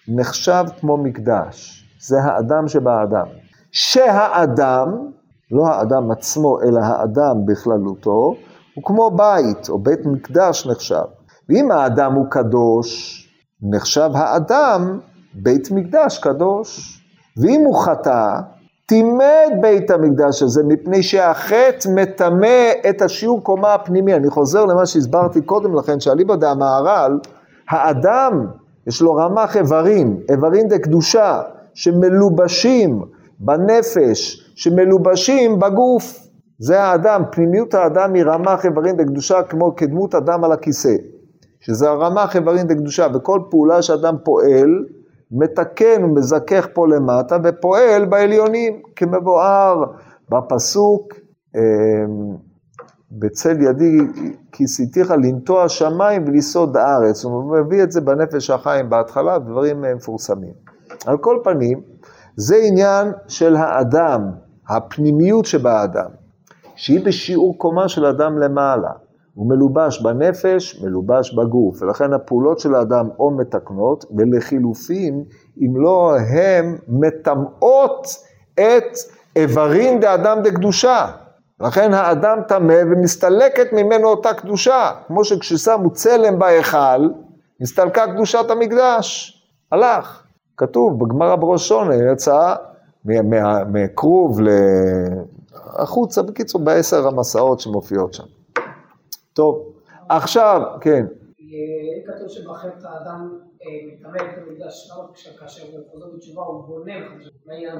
נחשב 0.08 0.64
כמו 0.80 0.96
מקדש. 0.96 1.84
זה 2.00 2.22
האדם 2.22 2.68
שבאדם. 2.68 3.26
שהאדם, 3.72 5.10
לא 5.50 5.66
האדם 5.66 6.10
עצמו, 6.10 6.62
אלא 6.62 6.80
האדם 6.80 7.46
בכללותו, 7.46 8.34
הוא 8.74 8.84
כמו 8.84 9.10
בית, 9.10 9.68
או 9.68 9.78
בית 9.78 10.06
מקדש 10.06 10.66
נחשב. 10.66 11.04
ואם 11.48 11.70
האדם 11.70 12.12
הוא 12.12 12.26
קדוש, 12.30 13.22
נחשב 13.62 14.10
האדם 14.14 14.98
בית 15.34 15.70
מקדש 15.70 16.18
קדוש. 16.18 17.02
ואם 17.42 17.62
הוא 17.66 17.84
חטא, 17.84 18.40
טימא 18.86 19.24
את 19.46 19.60
בית 19.60 19.90
המקדש 19.90 20.42
הזה, 20.42 20.62
מפני 20.68 21.02
שהחטא 21.02 21.88
מטמא 21.94 22.70
את 22.88 23.02
השיעור 23.02 23.42
קומה 23.42 23.74
הפנימי. 23.74 24.14
אני 24.14 24.30
חוזר 24.30 24.64
למה 24.64 24.86
שהסברתי 24.86 25.40
קודם 25.42 25.74
לכן, 25.74 26.00
שאליבא 26.00 26.36
דהמהר"ל, 26.36 27.18
האדם, 27.70 28.46
יש 28.86 29.02
לו 29.02 29.14
רמ"ח 29.14 29.56
איברים, 29.56 30.20
איברים 30.30 30.68
דקדושה, 30.68 31.42
שמלובשים 31.74 33.02
בנפש, 33.38 34.50
שמלובשים 34.56 35.58
בגוף. 35.58 36.28
זה 36.58 36.82
האדם, 36.82 37.22
פנימיות 37.32 37.74
האדם 37.74 38.14
היא 38.14 38.24
רמ"ח 38.24 38.64
איברים 38.64 38.96
דקדושה 38.96 39.42
כמו 39.42 39.76
כדמות 39.76 40.14
אדם 40.14 40.44
על 40.44 40.52
הכיסא. 40.52 40.94
שזה 41.60 41.90
הרמ"ח 41.90 42.36
איברים 42.36 42.66
דקדושה, 42.66 43.06
וכל 43.14 43.40
פעולה 43.50 43.82
שאדם 43.82 44.14
פועל, 44.24 44.84
מתקן 45.30 46.04
ומזכך 46.04 46.66
פה 46.72 46.88
למטה 46.88 47.36
ופועל 47.44 48.04
בעליונים, 48.04 48.82
כמבואר 48.96 49.84
בפסוק, 50.28 51.14
אמ, 51.56 52.36
בצל 53.10 53.60
ידי 53.62 53.98
כיסיתיך 54.52 55.10
לנטוע 55.10 55.68
שמיים 55.68 56.24
ולסעוד 56.26 56.76
הארץ. 56.76 57.24
הוא 57.24 57.56
מביא 57.56 57.82
את 57.82 57.92
זה 57.92 58.00
בנפש 58.00 58.50
החיים 58.50 58.90
בהתחלה, 58.90 59.38
דברים 59.38 59.84
מפורסמים. 59.96 60.52
על 61.06 61.18
כל 61.18 61.38
פנים, 61.44 61.80
זה 62.36 62.56
עניין 62.56 63.12
של 63.28 63.56
האדם, 63.56 64.30
הפנימיות 64.68 65.44
שבאדם, 65.46 66.10
שהיא 66.76 67.04
בשיעור 67.04 67.58
קומה 67.58 67.88
של 67.88 68.04
אדם 68.04 68.38
למעלה. 68.38 68.90
הוא 69.36 69.48
מלובש 69.48 70.02
בנפש, 70.02 70.82
מלובש 70.82 71.34
בגוף, 71.34 71.82
ולכן 71.82 72.12
הפעולות 72.12 72.58
של 72.58 72.74
האדם 72.74 73.08
או 73.18 73.30
מתקנות, 73.30 74.04
ולחילופין, 74.16 75.24
אם 75.58 75.76
לא 75.76 76.16
הם 76.18 76.76
מטמאות 76.88 78.06
את 78.54 78.96
איברין 79.36 80.00
דאדם 80.00 80.38
דקדושה. 80.44 81.06
לכן 81.60 81.94
האדם 81.94 82.38
טמא 82.48 82.74
ומסתלקת 82.90 83.72
ממנו 83.72 84.08
אותה 84.08 84.34
קדושה, 84.34 84.90
כמו 85.06 85.24
שכששמו 85.24 85.90
צלם 85.90 86.38
בהיכל, 86.38 87.08
נסתלקה 87.60 88.06
קדושת 88.06 88.50
המקדש. 88.50 89.32
הלך. 89.72 90.22
כתוב 90.56 91.04
בגמרא 91.04 91.36
בראשון, 91.36 91.88
יצא 92.12 92.54
מכרוב 93.72 94.38
החוצה, 95.54 96.22
בקיצור, 96.22 96.64
בעשר 96.64 97.06
המסעות 97.06 97.60
שמופיעות 97.60 98.14
שם. 98.14 98.35
טוב, 99.36 99.72
עכשיו, 100.08 100.60
כן. 100.80 101.06
כתוב 102.06 102.28
שבחטא 102.28 102.86
האדם 102.86 103.38
אה, 103.62 104.08
המקדש, 104.08 104.90
לא 104.90 105.04
כאשר 105.40 105.62
הוא 105.72 105.80
חוזר 105.92 106.06
בתשובה 106.14 106.42
הוא 106.42 106.64
בונה 106.66 106.92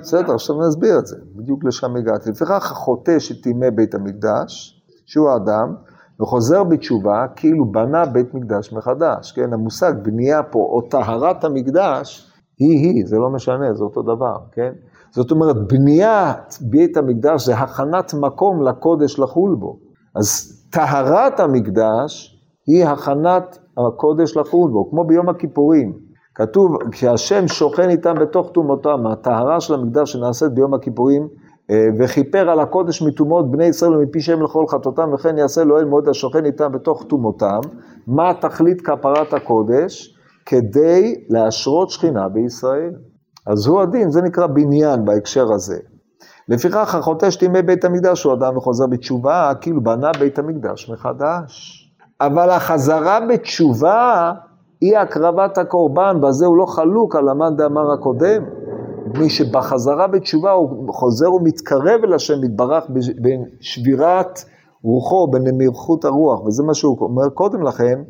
בסדר, 0.00 0.34
עכשיו 0.34 0.56
נסביר 0.68 0.98
את 0.98 1.06
זה, 1.06 1.16
בדיוק 1.36 1.64
לשם 1.64 1.96
הגעתי. 1.96 2.30
לפיכך 2.30 2.72
החוטא 2.72 3.18
שטימא 3.18 3.70
בית 3.70 3.94
המקדש, 3.94 4.82
שהוא 5.06 5.30
האדם, 5.30 5.74
וחוזר 6.20 6.64
בתשובה 6.64 7.26
כאילו 7.36 7.64
בנה 7.64 8.06
בית 8.06 8.34
מקדש 8.34 8.72
מחדש, 8.72 9.32
כן? 9.32 9.52
המושג 9.52 9.92
בנייה 10.02 10.42
פה, 10.42 10.58
או 10.58 10.82
טהרת 10.82 11.44
המקדש, 11.44 12.32
היא-היא, 12.58 13.06
זה 13.06 13.16
לא 13.16 13.30
משנה, 13.30 13.74
זה 13.74 13.84
אותו 13.84 14.02
דבר, 14.02 14.36
כן? 14.52 14.72
זאת 15.10 15.30
אומרת, 15.30 15.56
בניית 15.68 16.58
בית 16.60 16.96
המקדש 16.96 17.46
זה 17.46 17.54
הכנת 17.54 18.14
מקום 18.14 18.62
לקודש 18.62 19.18
לחול 19.18 19.54
בו. 19.54 19.78
אז 20.16 20.55
טהרת 20.76 21.40
המקדש 21.40 22.40
היא 22.66 22.84
הכנת 22.84 23.58
הקודש 23.78 24.36
לחול 24.36 24.70
בו, 24.70 24.90
כמו 24.90 25.04
ביום 25.04 25.28
הכיפורים. 25.28 25.92
כתוב, 26.34 26.76
כשהשם 26.92 27.48
שוכן 27.48 27.88
איתם 27.90 28.14
בתוך 28.20 28.50
טומאותם, 28.54 29.06
הטהרה 29.06 29.60
של 29.60 29.74
המקדש 29.74 30.12
שנעשית 30.12 30.52
ביום 30.54 30.74
הכיפורים, 30.74 31.28
אה, 31.70 31.86
וכיפר 31.98 32.50
על 32.50 32.60
הקודש 32.60 33.02
מטומאות 33.02 33.50
בני 33.50 33.64
ישראל 33.64 33.94
ומפי 33.94 34.20
שם 34.20 34.42
לכל 34.42 34.64
חטאותם, 34.68 35.10
וכן 35.14 35.38
יעשה 35.38 35.64
לו 35.64 35.78
אל 35.78 35.84
מועד 35.84 36.08
השוכן 36.08 36.44
איתם 36.44 36.72
בתוך 36.72 37.04
טומאותם. 37.08 37.60
מה 38.06 38.32
תכלית 38.40 38.80
כפרת 38.80 39.32
הקודש? 39.32 40.16
כדי 40.46 41.14
להשרות 41.28 41.90
שכינה 41.90 42.28
בישראל. 42.28 42.92
אז 43.46 43.66
הוא 43.66 43.80
הדין, 43.80 44.10
זה 44.10 44.22
נקרא 44.22 44.46
בניין 44.46 45.04
בהקשר 45.04 45.52
הזה. 45.52 45.78
לפיכך 46.48 46.94
החוטא 46.94 47.30
שתימי 47.30 47.62
בית 47.62 47.84
המקדש 47.84 48.24
הוא 48.24 48.34
אדם 48.34 48.56
וחוזר 48.56 48.86
בתשובה, 48.86 49.52
כאילו 49.60 49.80
בנה 49.80 50.10
בית 50.20 50.38
המקדש 50.38 50.90
מחדש. 50.90 51.82
אבל 52.20 52.50
החזרה 52.50 53.18
בתשובה 53.28 54.32
היא 54.80 54.98
הקרבת 54.98 55.58
הקורבן, 55.58 56.20
בזה 56.20 56.46
הוא 56.46 56.56
לא 56.56 56.66
חלוק 56.66 57.16
על 57.16 57.28
המאן 57.28 57.56
דאמר 57.56 57.92
הקודם. 57.92 58.42
מפני 59.06 59.30
שבחזרה 59.30 60.06
בתשובה 60.06 60.50
הוא 60.50 60.94
חוזר 60.94 61.32
ומתקרב 61.32 62.00
אל 62.04 62.14
השם 62.14 62.44
יתברך 62.44 62.84
בין 63.22 63.44
שבירת 63.60 64.40
רוחו, 64.82 65.26
בנמיכות 65.30 66.04
הרוח, 66.04 66.46
וזה 66.46 66.62
מה 66.62 66.74
שהוא 66.74 66.96
אומר 67.00 67.28
קודם 67.28 67.62
לכן, 67.62 68.02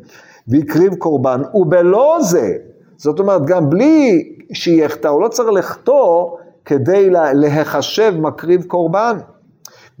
והקריב 0.47 0.95
קורבן, 0.95 1.41
ובלא 1.53 2.17
זה, 2.21 2.47
זאת 2.97 3.19
אומרת, 3.19 3.45
גם 3.45 3.69
בלי 3.69 4.23
שיחטא, 4.53 5.07
הוא 5.07 5.21
לא 5.21 5.27
צריך 5.27 5.49
לחטוא 5.49 6.37
כדי 6.67 7.09
להיחשב 7.33 8.13
מקריב 8.17 8.63
קורבן. 8.63 9.17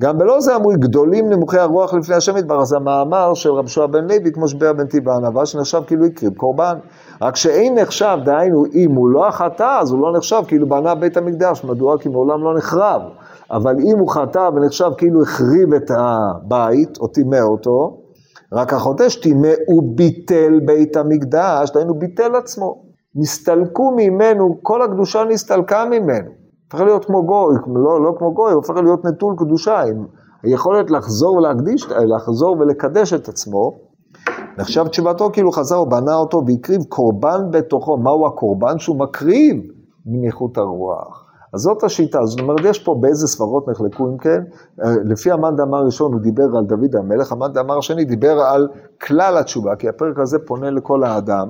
גם 0.01 0.17
בלא 0.17 0.41
זה 0.41 0.55
אמרו, 0.55 0.71
גדולים 0.73 1.29
נמוכי 1.29 1.57
הרוח 1.57 1.93
לפני 1.93 2.15
השם 2.15 2.37
יתברך, 2.37 2.63
זה 2.63 2.75
המאמר 2.77 3.33
של 3.33 3.49
רב 3.49 3.67
שועה 3.67 3.87
בן 3.87 4.03
לוי, 4.03 4.31
כמו 4.33 4.47
שביע 4.47 4.73
בן 4.73 4.87
טיבה 4.87 5.15
ענווה, 5.15 5.45
שנחשב 5.45 5.81
כאילו 5.87 6.05
הקריב 6.05 6.33
קורבן. 6.33 6.77
רק 7.21 7.35
שאין 7.35 7.79
נחשב, 7.79 8.17
דהיינו, 8.25 8.65
אם 8.73 8.91
הוא 8.95 9.09
לא 9.09 9.27
חטא, 9.31 9.77
אז 9.81 9.91
הוא 9.91 10.01
לא 10.01 10.17
נחשב 10.17 10.41
כאילו 10.47 10.69
בנה 10.69 10.95
בית 10.95 11.17
המקדש, 11.17 11.63
מדוע? 11.63 11.97
כי 11.97 12.09
מעולם 12.09 12.43
לא 12.43 12.57
נחרב. 12.57 13.01
אבל 13.51 13.75
אם 13.79 13.99
הוא 13.99 14.09
חטא 14.09 14.49
ונחשב 14.55 14.91
כאילו 14.97 15.21
החריב 15.21 15.73
את 15.73 15.91
הבית, 15.97 16.97
או 16.99 17.07
טימא 17.07 17.41
אותו, 17.41 17.97
רק 18.53 18.73
החוטא 18.73 19.09
שטימא, 19.09 19.51
הוא 19.67 19.83
ביטל 19.95 20.59
בית 20.65 20.97
המקדש, 20.97 21.71
דהיינו 21.71 21.93
ביטל 21.93 22.35
עצמו. 22.35 22.83
נסתלקו 23.15 23.91
ממנו, 23.97 24.57
כל 24.61 24.81
הקדושה 24.81 25.23
נסתלקה 25.23 25.85
ממנו. 25.85 26.46
הופך 26.71 26.85
להיות 26.85 27.05
כמו 27.05 27.25
גוי, 27.25 27.55
לא, 27.75 28.03
לא 28.03 28.13
כמו 28.17 28.33
גוי, 28.33 28.51
הופך 28.51 28.75
להיות 28.75 29.05
נטול 29.05 29.35
קדושה, 29.37 29.81
עם 29.81 30.05
היכולת 30.43 30.91
לחזור 30.91 31.37
ולהקדיש, 31.37 31.87
לחזור 32.15 32.57
ולקדש 32.59 33.13
את 33.13 33.27
עצמו. 33.27 33.71
נחשב 34.57 34.87
תשובתו 34.87 35.29
כאילו 35.33 35.51
חזר 35.51 35.81
ובנה 35.81 36.15
אותו 36.15 36.41
והקריב 36.47 36.83
קורבן 36.83 37.51
בתוכו. 37.51 37.97
מהו 37.97 38.27
הקורבן? 38.27 38.79
שהוא 38.79 38.99
מקריב 38.99 39.55
מניחות 40.05 40.57
הרוח. 40.57 41.23
אז 41.53 41.59
זאת 41.59 41.83
השיטה, 41.83 42.25
זאת 42.25 42.39
אומרת, 42.39 42.59
יש 42.63 42.79
פה 42.79 42.95
באיזה 43.01 43.27
סברות 43.27 43.69
נחלקו 43.69 44.07
אם 44.07 44.17
כן, 44.17 44.39
לפי 45.05 45.31
המאן 45.31 45.55
דאמר 45.55 45.85
ראשון 45.85 46.13
הוא 46.13 46.21
דיבר 46.21 46.43
על 46.57 46.65
דוד 46.65 46.95
המלך, 46.95 47.31
המאן 47.31 47.53
דאמר 47.53 47.77
השני 47.77 48.05
דיבר 48.05 48.39
על 48.39 48.67
כלל 49.01 49.37
התשובה, 49.37 49.75
כי 49.75 49.89
הפרק 49.89 50.19
הזה 50.19 50.37
פונה 50.47 50.69
לכל 50.71 51.03
האדם, 51.03 51.47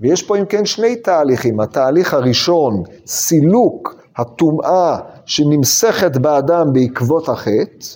ויש 0.00 0.22
פה 0.22 0.36
אם 0.36 0.44
כן 0.44 0.64
שני 0.64 0.96
תהליכים, 0.96 1.60
התהליך 1.60 2.14
הראשון, 2.14 2.82
סילוק 3.06 4.05
הטומאה 4.16 4.98
שנמסכת 5.26 6.16
באדם 6.16 6.72
בעקבות 6.72 7.28
החטא, 7.28 7.86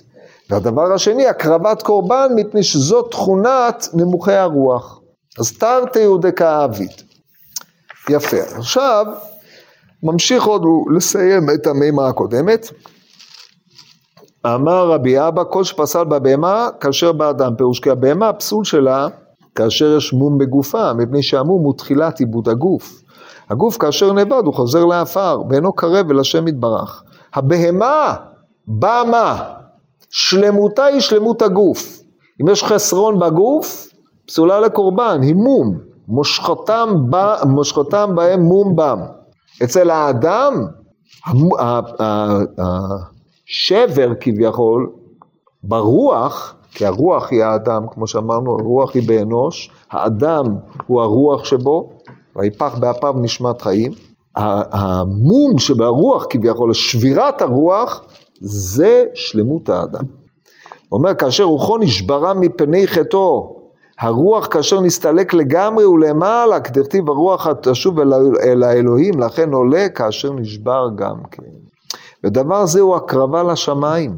והדבר 0.51 0.93
השני, 0.93 1.27
הקרבת 1.27 1.83
קורבן, 1.83 2.29
מפני 2.37 2.63
שזאת 2.63 3.11
תכונת 3.11 3.89
נמוכי 3.95 4.33
הרוח. 4.33 5.01
אז 5.39 5.53
תרתי 5.53 6.05
הוא 6.05 6.21
דכאבית. 6.21 7.03
יפה. 8.11 8.37
עכשיו, 8.59 9.07
ממשיך 10.03 10.45
עוד 10.45 10.63
לסיים 10.97 11.51
את 11.55 11.67
המימה 11.67 12.09
הקודמת. 12.09 12.71
אמר 14.47 14.89
רבי 14.91 15.29
אבא, 15.29 15.43
כל 15.51 15.65
שפסל 15.65 16.05
בבהמה, 16.05 16.69
כאשר 16.81 17.13
באדם. 17.13 17.55
פירוש 17.57 17.81
כי 17.81 17.91
הבהמה, 17.91 18.29
הפסול 18.29 18.65
שלה, 18.65 19.09
כאשר 19.55 19.97
יש 19.97 20.13
מום 20.13 20.39
בגופה, 20.39 20.93
מפני 20.93 21.23
שהמום 21.23 21.63
הוא 21.63 21.75
תחילת 21.79 22.21
עיבוד 22.21 22.49
הגוף. 22.49 23.03
הגוף 23.51 23.77
כאשר 23.77 24.13
נאבד 24.13 24.43
הוא 24.45 24.55
חוזר 24.55 24.85
לעפר, 24.85 25.43
ואינו 25.51 25.73
קרב 25.73 26.11
אל 26.11 26.21
השם 26.21 26.49
יתברך. 26.49 27.03
הבהמה, 27.35 28.15
במה, 28.69 29.43
שלמותה 30.11 30.85
היא 30.85 31.01
שלמות 31.01 31.43
הגוף. 31.43 32.01
אם 32.43 32.49
יש 32.49 32.65
חסרון 32.65 33.19
בגוף, 33.19 33.89
פסולה 34.27 34.61
לקורבן, 34.61 35.19
היא 35.23 35.35
מום. 35.35 35.79
מושכתם, 36.09 36.89
ב, 37.11 37.17
מושכתם 37.47 38.15
בהם 38.15 38.41
מום 38.41 38.77
בם. 38.77 38.99
אצל 39.65 39.91
האדם, 39.91 40.55
השבר 43.49 44.13
כביכול, 44.21 44.93
ברוח, 45.63 46.55
כי 46.71 46.87
הרוח 46.87 47.31
היא 47.31 47.45
האדם, 47.45 47.83
כמו 47.91 48.07
שאמרנו, 48.07 48.51
הרוח 48.61 48.95
היא 48.95 49.09
באנוש, 49.09 49.71
האדם 49.91 50.45
הוא 50.87 51.03
הרוח 51.03 51.45
שבו, 51.45 51.89
ויפח 52.37 52.79
באפיו 52.79 53.15
נשמת 53.17 53.63
חיים. 53.63 53.93
המום 54.37 55.59
שברוח 55.59 56.27
כביכול, 56.31 56.73
שבירת 56.73 57.43
הרוח, 57.43 58.05
זה 58.41 59.05
שלמות 59.15 59.69
האדם. 59.69 60.05
הוא 60.89 60.99
אומר, 60.99 61.15
כאשר 61.15 61.45
רוחו 61.45 61.79
נשברה 61.79 62.35
מפני 62.35 62.87
חטאו, 62.87 63.57
הרוח 64.01 64.47
כאשר 64.47 64.81
נסתלק 64.81 65.35
לגמרי 65.35 65.87
ולמעלה, 65.87 66.61
כדכתיב 66.61 67.09
הרוח 67.09 67.47
תשוב 67.63 68.01
אל, 68.01 68.13
אל 68.43 68.63
האלוהים, 68.63 69.21
לכן 69.21 69.53
עולה 69.53 69.89
כאשר 69.89 70.33
נשבר 70.33 70.89
גם 70.97 71.17
כן. 71.31 71.43
ודבר 72.25 72.67
זה 72.67 72.81
הוא 72.81 72.97
הקרבה 72.97 73.43
לשמיים. 73.43 74.17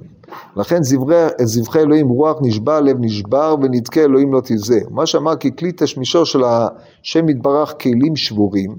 לכן 0.57 0.83
זברי, 0.83 1.27
זבחי 1.43 1.81
אלוהים 1.81 2.09
רוח 2.09 2.39
נשבע, 2.43 2.81
לב 2.81 2.97
נשבר 3.01 3.55
ונדכה 3.63 4.01
אלוהים 4.01 4.33
לא 4.33 4.41
תזה. 4.45 4.81
מה 4.91 5.07
שאמר 5.07 5.37
כי 5.37 5.57
כלי 5.57 5.73
תשמישו 5.77 6.27
של 6.27 6.43
השם 6.45 7.29
יתברך 7.29 7.75
כלים 7.81 8.17
שבורים. 8.17 8.77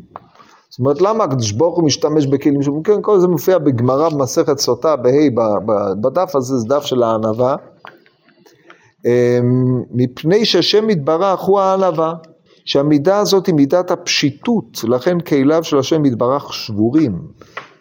זאת 0.69 0.79
אומרת 0.79 1.01
למה 1.01 1.23
הקדוש 1.23 1.51
ברוך 1.51 1.75
הוא 1.75 1.85
משתמש 1.85 2.27
בכלים 2.27 2.61
שבורים? 2.61 2.83
כן, 2.83 3.01
כל 3.01 3.19
זה 3.19 3.27
מופיע 3.27 3.57
בגמרא 3.57 4.09
במסכת 4.09 4.57
סוטה 4.57 4.95
בה' 4.95 5.29
בדף 6.01 6.35
הזה 6.35 6.57
זה 6.57 6.67
דף 6.67 6.83
של 6.83 7.03
הענווה. 7.03 7.55
אמ, 9.05 9.83
מפני 9.91 10.45
שהשם 10.45 10.89
יתברך 10.89 11.39
הוא 11.39 11.59
הענווה. 11.59 12.13
שהמידה 12.65 13.17
הזאת 13.17 13.47
היא 13.47 13.55
מידת 13.55 13.91
הפשיטות, 13.91 14.83
לכן 14.83 15.19
כליו 15.19 15.63
של 15.63 15.77
השם 15.77 16.05
יתברך 16.05 16.53
שבורים. 16.53 17.19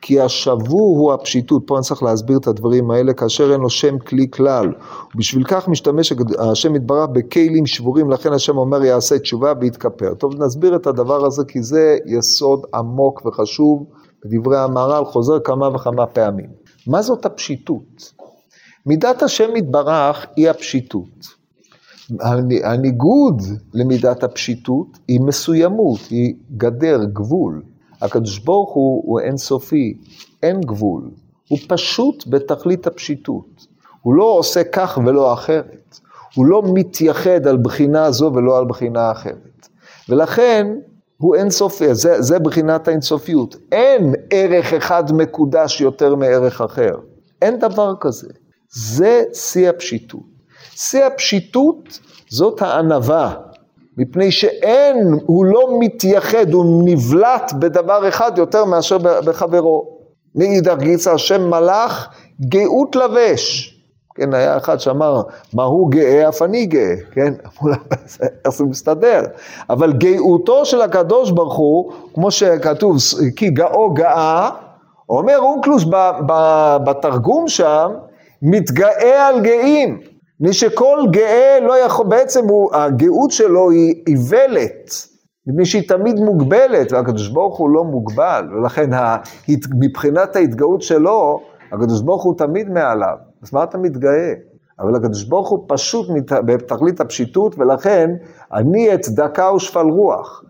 כי 0.03 0.21
השבור 0.21 0.99
הוא 0.99 1.12
הפשיטות, 1.12 1.62
פה 1.67 1.77
אני 1.77 1.85
צריך 1.85 2.03
להסביר 2.03 2.38
את 2.38 2.47
הדברים 2.47 2.91
האלה, 2.91 3.12
כאשר 3.12 3.53
אין 3.53 3.61
לו 3.61 3.71
שם 3.71 3.99
כלי 3.99 4.31
כלל. 4.31 4.73
ובשביל 5.15 5.45
כך 5.45 5.69
משתמש 5.69 6.12
השם 6.38 6.77
יתברך 6.77 7.09
בכלים 7.12 7.67
שבורים, 7.67 8.11
לכן 8.11 8.33
השם 8.33 8.57
אומר 8.57 8.85
יעשה 8.85 9.19
תשובה 9.19 9.53
ויתכפר. 9.61 10.15
טוב, 10.15 10.43
נסביר 10.43 10.77
את 10.77 10.87
הדבר 10.87 11.27
הזה, 11.27 11.43
כי 11.49 11.62
זה 11.62 11.99
יסוד 12.07 12.62
עמוק 12.75 13.27
וחשוב 13.27 13.87
בדברי 14.25 14.59
המהר"ל, 14.59 15.05
חוזר 15.05 15.38
כמה 15.45 15.69
וכמה 15.69 16.07
פעמים. 16.07 16.51
מה 16.87 17.03
זאת 17.03 17.27
הפשיטות? 17.27 18.12
מידת 18.87 19.23
השם 19.23 19.57
יתברך 19.57 20.27
היא 20.37 20.51
הפשיטות. 20.51 21.43
הניגוד 22.65 23.43
למידת 23.75 24.25
הפשיטות 24.25 24.99
היא 25.09 25.21
מסוימות, 25.21 26.01
היא 26.11 26.35
גדר, 26.57 27.05
גבול. 27.05 27.62
הקדוש 28.03 28.38
ברוך 28.38 28.73
הוא 28.75 29.03
הוא 29.07 29.21
אינסופי, 29.21 29.99
אין 30.43 30.61
גבול. 30.61 31.11
הוא 31.49 31.59
פשוט 31.69 32.25
בתכלית 32.27 32.87
הפשיטות. 32.87 33.67
הוא 34.03 34.15
לא 34.15 34.25
עושה 34.25 34.65
כך 34.65 34.99
ולא 35.07 35.33
אחרת. 35.33 35.99
הוא 36.35 36.47
לא 36.47 36.62
מתייחד 36.75 37.47
על 37.47 37.57
בחינה 37.57 38.11
זו 38.11 38.33
ולא 38.35 38.59
על 38.59 38.65
בחינה 38.65 39.12
אחרת. 39.12 39.69
ולכן 40.09 40.67
הוא 41.17 41.35
אינסופי, 41.35 41.95
זה, 41.95 42.23
זה 42.23 42.38
בחינת 42.38 42.88
האינסופיות. 42.88 43.57
אין 43.73 44.15
ערך 44.31 44.73
אחד 44.73 45.12
מקודש 45.12 45.81
יותר 45.81 46.15
מערך 46.15 46.61
אחר. 46.61 46.95
אין 47.43 47.59
דבר 47.59 47.95
כזה. 48.01 48.29
זה 48.71 49.23
שיא 49.33 49.69
הפשיטות. 49.69 50.21
שיא 50.71 51.05
הפשיטות 51.05 51.99
זאת 52.29 52.62
הענווה, 52.62 53.35
מפני 53.99 54.31
שאין, 54.31 55.15
הוא 55.27 55.45
לא 55.45 55.77
מתייחד, 55.81 56.53
הוא 56.53 56.83
נבלט 56.85 57.53
בדבר 57.59 58.09
אחד 58.09 58.39
יותר 58.39 58.65
מאשר 58.65 58.99
בחברו. 58.99 60.03
מאידך 60.35 60.77
גיסא 60.79 61.11
השם 61.11 61.51
מלאך 61.51 62.09
גאות 62.49 62.97
לבש. 62.97 63.69
כן, 64.15 64.35
היה 64.35 64.57
אחד 64.57 64.81
שאמר, 64.81 65.23
מה 65.55 65.65
הוא 65.65 65.91
גאה, 65.91 66.29
אף 66.29 66.43
אני 66.43 66.67
גאה, 66.67 66.95
כן? 67.13 67.35
איך 68.45 68.55
זה 68.55 68.65
מסתדר? 68.65 69.23
אבל 69.71 69.93
גאותו 69.93 70.65
של 70.65 70.83
הקדוש 70.83 71.31
ברוך 71.31 71.57
הוא, 71.57 71.93
כמו 72.15 72.31
שכתוב, 72.31 72.97
כי 73.37 73.51
גאו 73.51 73.95
גאה, 73.95 74.51
אומר 75.09 75.39
אונקלוס 75.39 75.85
בתרגום 76.85 77.49
שם, 77.49 77.91
מתגאה 78.43 79.29
על 79.29 79.41
גאים. 79.41 80.01
מי 80.43 80.53
שכל 80.53 80.99
גאה 81.11 81.59
לא 81.63 81.79
יכול, 81.79 82.07
בעצם 82.07 82.49
הוא, 82.49 82.75
הגאות 82.75 83.31
שלו 83.31 83.71
היא 83.71 84.03
איוולת. 84.07 84.91
מפני 85.47 85.65
שהיא 85.65 85.89
תמיד 85.89 86.21
מוגבלת, 86.21 86.93
והקדוש 86.93 87.29
ברוך 87.29 87.59
הוא 87.59 87.71
לא 87.71 87.85
מוגבל, 87.85 88.49
ולכן 88.55 88.91
מבחינת 89.81 90.37
ההתגאות 90.37 90.83
שלו, 90.83 91.41
הקדוש 91.73 92.03
ברוך 92.03 92.23
הוא 92.23 92.39
תמיד 92.39 92.71
מעליו. 92.71 93.17
אז 93.43 93.55
מה 93.55 93.65
אתה 93.65 93.79
מתגאה? 93.79 94.33
אבל 94.81 94.95
הקדוש 94.95 95.25
ברוך 95.25 95.49
הוא 95.49 95.65
פשוט 95.69 96.07
בתכלית 96.47 97.01
הפשיטות, 97.01 97.59
ולכן 97.59 98.11
אני 98.53 98.95
את 98.95 99.01
צדקה 99.01 99.53
ושפל 99.53 99.87
רוח. 99.87 100.43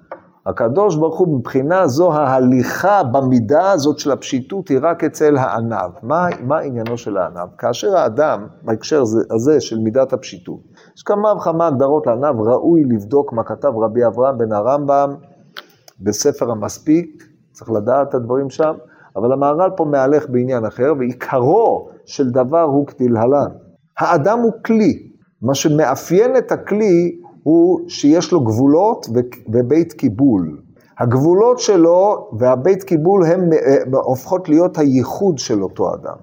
הקדוש 0.47 0.97
ברוך 0.97 1.19
הוא 1.19 1.39
מבחינה 1.39 1.87
זו 1.87 2.13
ההליכה 2.13 3.03
במידה 3.03 3.71
הזאת 3.71 3.99
של 3.99 4.11
הפשיטות 4.11 4.69
היא 4.69 4.79
רק 4.83 5.05
אצל 5.05 5.37
הענב. 5.37 5.91
מה, 6.03 6.27
מה 6.41 6.59
עניינו 6.59 6.99
של 6.99 7.17
הענב? 7.17 7.49
כאשר 7.59 7.97
האדם, 7.97 8.47
בהקשר 8.63 9.03
הזה 9.31 9.61
של 9.61 9.79
מידת 9.79 10.13
הפשיטות, 10.13 10.61
יש 10.97 11.03
כמה 11.03 11.33
וכמה 11.33 11.67
הגדרות 11.67 12.07
לענב, 12.07 12.41
ראוי 12.41 12.85
לבדוק 12.85 13.33
מה 13.33 13.45
כתב 13.45 13.73
רבי 13.77 14.07
אברהם 14.07 14.39
בן 14.39 14.53
הרמב"ם 14.53 15.15
בספר 16.01 16.51
המספיק, 16.51 17.25
צריך 17.53 17.71
לדעת 17.71 18.09
את 18.09 18.15
הדברים 18.15 18.51
שם, 18.51 18.73
אבל 19.17 19.33
המהר"ל 19.33 19.71
פה 19.77 19.85
מהלך 19.85 20.31
בעניין 20.31 20.65
אחר, 20.65 20.93
ועיקרו 20.99 21.89
של 22.07 22.31
דבר 22.31 22.63
הוא 22.63 22.87
כתלהלן. 22.87 23.49
האדם 23.99 24.39
הוא 24.39 24.53
כלי, 24.65 25.09
מה 25.43 25.55
שמאפיין 25.55 26.37
את 26.37 26.53
הכלי 26.53 27.22
הוא 27.43 27.81
שיש 27.89 28.33
לו 28.33 28.41
גבולות 28.41 29.07
ובית 29.49 29.93
קיבול. 29.93 30.59
הגבולות 30.99 31.59
שלו 31.59 32.29
והבית 32.39 32.83
קיבול 32.83 33.27
הם 33.27 33.53
אה, 33.53 33.77
הופכות 33.93 34.49
להיות 34.49 34.79
הייחוד 34.79 35.39
של 35.39 35.63
אותו 35.63 35.95
אדם. 35.95 36.17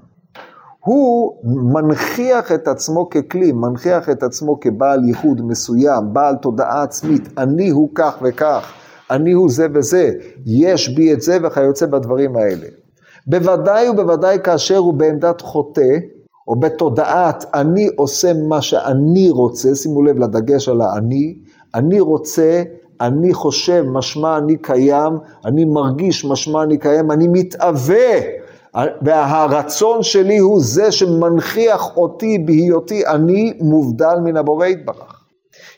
הוא 0.79 1.35
מנכיח 1.73 2.51
את 2.51 2.67
עצמו 2.67 3.09
ככלי, 3.09 3.51
מנכיח 3.51 4.09
את 4.09 4.23
עצמו 4.23 4.59
כבעל 4.59 5.03
ייחוד 5.03 5.41
מסוים, 5.41 6.13
בעל 6.13 6.35
תודעה 6.35 6.83
עצמית, 6.83 7.29
אני 7.37 7.69
הוא 7.69 7.89
כך 7.95 8.17
וכך, 8.21 8.73
אני 9.11 9.31
הוא 9.31 9.49
זה 9.49 9.67
וזה, 9.73 10.11
יש 10.45 10.95
בי 10.95 11.13
את 11.13 11.21
זה 11.21 11.37
וכיוצא 11.43 11.85
בדברים 11.85 12.35
האלה. 12.35 12.67
בוודאי 13.27 13.89
ובוודאי 13.89 14.37
כאשר 14.43 14.77
הוא 14.77 14.93
בעמדת 14.93 15.41
חוטא, 15.41 15.91
או 16.49 16.55
בתודעת 16.55 17.45
אני 17.53 17.89
עושה 17.95 18.33
מה 18.33 18.61
שאני 18.61 19.29
רוצה, 19.29 19.75
שימו 19.75 20.03
לב 20.03 20.17
לדגש 20.17 20.69
על 20.69 20.81
האני, 20.81 21.35
אני 21.75 21.99
רוצה, 21.99 22.63
אני 23.01 23.33
חושב, 23.33 23.83
משמע 23.87 24.37
אני 24.37 24.57
קיים, 24.57 25.13
אני 25.45 25.65
מרגיש, 25.65 26.25
משמע 26.25 26.63
אני 26.63 26.77
קיים, 26.77 27.11
אני 27.11 27.27
מתאווה, 27.27 28.19
והרצון 29.01 30.03
שלי 30.03 30.37
הוא 30.37 30.59
זה 30.61 30.91
שמנכיח 30.91 31.97
אותי 31.97 32.37
בהיותי 32.37 33.07
אני 33.07 33.53
מובדל 33.61 34.15
מן 34.23 34.37
הבורא 34.37 34.65
יתברך. 34.65 35.23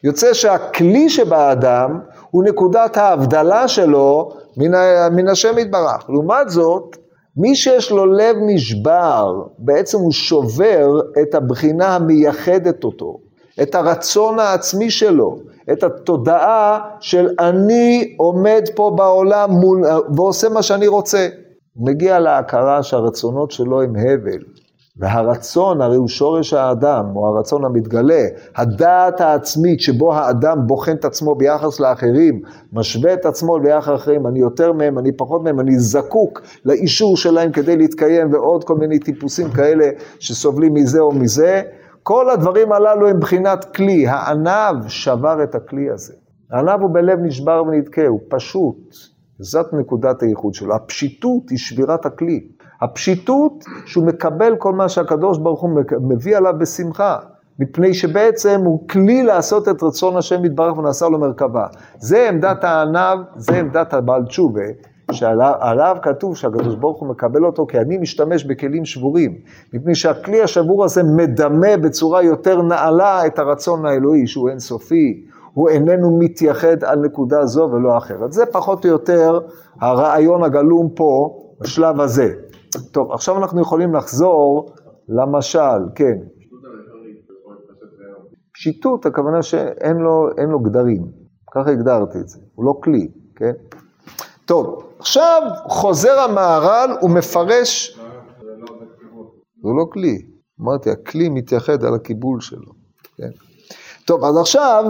יוצא 0.03 0.33
שהכלי 0.33 1.09
שבאדם 1.09 1.99
הוא 2.31 2.43
נקודת 2.43 2.97
ההבדלה 2.97 3.67
שלו 3.67 4.31
מן, 4.57 4.71
מן 5.11 5.27
השם 5.27 5.57
יתברך. 5.57 6.09
לעומת 6.09 6.49
זאת, 6.49 6.97
מי 7.37 7.55
שיש 7.55 7.91
לו 7.91 8.05
לב 8.05 8.35
נשבר, 8.45 9.33
בעצם 9.57 9.97
הוא 9.97 10.11
שובר 10.11 10.99
את 11.21 11.35
הבחינה 11.35 11.95
המייחדת 11.95 12.83
אותו, 12.83 13.17
את 13.61 13.75
הרצון 13.75 14.39
העצמי 14.39 14.91
שלו, 14.91 15.37
את 15.71 15.83
התודעה 15.83 16.79
של 16.99 17.29
אני 17.39 18.15
עומד 18.17 18.63
פה 18.75 18.93
בעולם 18.97 19.51
מול, 19.51 19.83
ועושה 20.15 20.49
מה 20.49 20.63
שאני 20.63 20.87
רוצה. 20.87 21.27
מגיע 21.75 22.19
להכרה 22.19 22.83
שהרצונות 22.83 23.51
שלו 23.51 23.81
הם 23.81 23.95
הבל. 23.95 24.43
והרצון, 24.97 25.81
הרי 25.81 25.95
הוא 25.95 26.07
שורש 26.07 26.53
האדם, 26.53 27.05
או 27.15 27.27
הרצון 27.27 27.65
המתגלה, 27.65 28.23
הדעת 28.55 29.21
העצמית 29.21 29.81
שבו 29.81 30.13
האדם 30.13 30.57
בוחן 30.67 30.95
את 30.95 31.05
עצמו 31.05 31.35
ביחס 31.35 31.79
לאחרים, 31.79 32.41
משווה 32.73 33.13
את 33.13 33.25
עצמו 33.25 33.59
ביחס 33.59 33.87
לאחרים, 33.87 34.27
אני 34.27 34.39
יותר 34.39 34.73
מהם, 34.73 34.99
אני 34.99 35.11
פחות 35.17 35.43
מהם, 35.43 35.59
אני 35.59 35.79
זקוק 35.79 36.41
לאישור 36.65 37.17
שלהם 37.17 37.51
כדי 37.51 37.77
להתקיים, 37.77 38.33
ועוד 38.33 38.63
כל 38.63 38.75
מיני 38.75 38.99
טיפוסים 38.99 39.51
כאלה 39.51 39.85
שסובלים 40.19 40.73
מזה 40.73 40.99
או 40.99 41.11
מזה, 41.11 41.61
כל 42.03 42.29
הדברים 42.29 42.71
הללו 42.71 43.07
הם 43.07 43.19
בחינת 43.19 43.65
כלי, 43.75 44.07
הענב 44.07 44.87
שבר 44.87 45.43
את 45.43 45.55
הכלי 45.55 45.89
הזה. 45.89 46.13
הענב 46.51 46.81
הוא 46.81 46.89
בלב 46.93 47.19
נשבר 47.19 47.63
ונדכה, 47.67 48.07
הוא 48.07 48.19
פשוט, 48.29 48.95
זאת 49.39 49.65
נקודת 49.73 50.23
הייחוד 50.23 50.53
שלו, 50.53 50.75
הפשיטות 50.75 51.49
היא 51.49 51.57
שבירת 51.57 52.05
הכלי. 52.05 52.47
הפשיטות 52.81 53.63
שהוא 53.85 54.05
מקבל 54.05 54.55
כל 54.55 54.73
מה 54.73 54.89
שהקדוש 54.89 55.37
ברוך 55.37 55.61
הוא 55.61 55.69
מביא 56.09 56.37
עליו 56.37 56.53
בשמחה, 56.59 57.17
מפני 57.59 57.93
שבעצם 57.93 58.61
הוא 58.65 58.87
כלי 58.87 59.23
לעשות 59.23 59.69
את 59.69 59.83
רצון 59.83 60.17
השם 60.17 60.45
יתברך 60.45 60.77
ונעשה 60.77 61.07
לו 61.07 61.19
מרכבה. 61.19 61.65
זה 61.99 62.29
עמדת 62.29 62.63
הענב, 62.63 63.19
זה 63.35 63.59
עמדת 63.59 63.93
הבעל 63.93 64.25
תשובה, 64.25 64.61
שעליו 65.11 65.97
כתוב 66.01 66.37
שהקדוש 66.37 66.75
ברוך 66.75 66.99
הוא 66.99 67.09
מקבל 67.09 67.45
אותו 67.45 67.65
כי 67.65 67.79
אני 67.79 67.97
משתמש 67.97 68.45
בכלים 68.45 68.85
שבורים, 68.85 69.35
מפני 69.73 69.95
שהכלי 69.95 70.41
השבור 70.41 70.83
הזה 70.83 71.03
מדמה 71.03 71.77
בצורה 71.77 72.23
יותר 72.23 72.61
נעלה 72.61 73.25
את 73.25 73.39
הרצון 73.39 73.85
האלוהי 73.85 74.27
שהוא 74.27 74.49
אינסופי, 74.49 75.25
הוא 75.53 75.69
איננו 75.69 76.19
מתייחד 76.19 76.83
על 76.83 76.99
נקודה 76.99 77.45
זו 77.45 77.69
ולא 77.71 77.97
אחרת. 77.97 78.33
זה 78.33 78.45
פחות 78.45 78.85
או 78.85 78.89
יותר 78.89 79.39
הרעיון 79.81 80.43
הגלום 80.43 80.89
פה 80.95 81.39
בשלב 81.61 82.01
הזה. 82.01 82.33
טוב, 82.91 83.11
עכשיו 83.11 83.37
אנחנו 83.37 83.61
יכולים 83.61 83.95
לחזור 83.95 84.73
למשל, 85.09 85.79
כן. 85.95 86.17
פשיטות, 88.53 89.05
הכוונה 89.05 89.41
שאין 89.41 89.97
לו, 89.97 90.29
לו 90.49 90.59
גדרים, 90.59 91.07
ככה 91.51 91.71
הגדרתי 91.71 92.19
את 92.19 92.27
זה, 92.27 92.39
הוא 92.55 92.65
לא 92.65 92.79
כלי, 92.83 93.07
כן? 93.35 93.51
טוב, 94.45 94.83
עכשיו 94.99 95.41
חוזר 95.67 96.19
המהר"ל 96.19 96.89
ומפרש... 97.01 97.99
זה 99.63 99.69
לא 99.77 99.85
כלי, 99.91 100.17
אמרתי, 100.61 100.89
הכלי 100.89 101.29
מתייחד 101.29 101.83
על 101.83 101.93
הקיבול 101.93 102.41
שלו, 102.41 102.71
כן? 103.17 103.29
טוב, 104.05 104.23
אז 104.23 104.37
עכשיו 104.37 104.85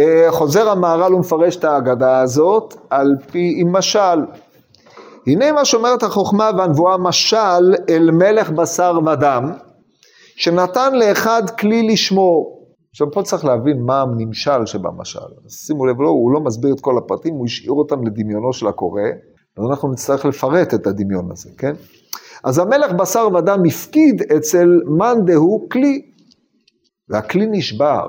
אה, 0.00 0.26
חוזר 0.30 0.68
המהר"ל 0.68 1.14
ומפרש 1.14 1.56
את 1.56 1.64
ההגדה 1.64 2.20
הזאת 2.20 2.74
על 2.90 3.16
פי, 3.30 3.54
עם 3.56 3.72
משל. 3.72 4.18
הנה 5.28 5.52
מה 5.52 5.64
שאומרת 5.64 6.02
החוכמה 6.02 6.50
והנבואה 6.58 6.98
משל 6.98 7.74
אל 7.88 8.10
מלך 8.10 8.50
בשר 8.50 8.98
ודם, 9.06 9.52
שנתן 10.36 10.94
לאחד 10.94 11.42
כלי 11.58 11.88
לשמור. 11.88 12.58
עכשיו 12.90 13.06
פה 13.12 13.22
צריך 13.22 13.44
להבין 13.44 13.82
מה 13.86 14.02
הנמשל 14.02 14.66
שבמשל. 14.66 15.18
שימו 15.48 15.86
לב, 15.86 16.00
לא, 16.00 16.08
הוא 16.08 16.32
לא 16.32 16.40
מסביר 16.40 16.74
את 16.74 16.80
כל 16.80 16.98
הפרטים, 16.98 17.34
הוא 17.34 17.46
השאיר 17.46 17.72
אותם 17.72 18.06
לדמיונו 18.06 18.52
של 18.52 18.66
הקורא, 18.66 19.02
אז 19.58 19.64
אנחנו 19.70 19.92
נצטרך 19.92 20.24
לפרט 20.24 20.74
את 20.74 20.86
הדמיון 20.86 21.30
הזה, 21.32 21.50
כן? 21.58 21.72
אז 22.44 22.58
המלך 22.58 22.92
בשר 22.92 23.28
ודם 23.34 23.58
הפקיד 23.66 24.22
אצל 24.36 24.68
מאן 24.98 25.24
דהוא 25.24 25.70
כלי, 25.70 26.02
והכלי 27.08 27.46
נשבר, 27.50 28.06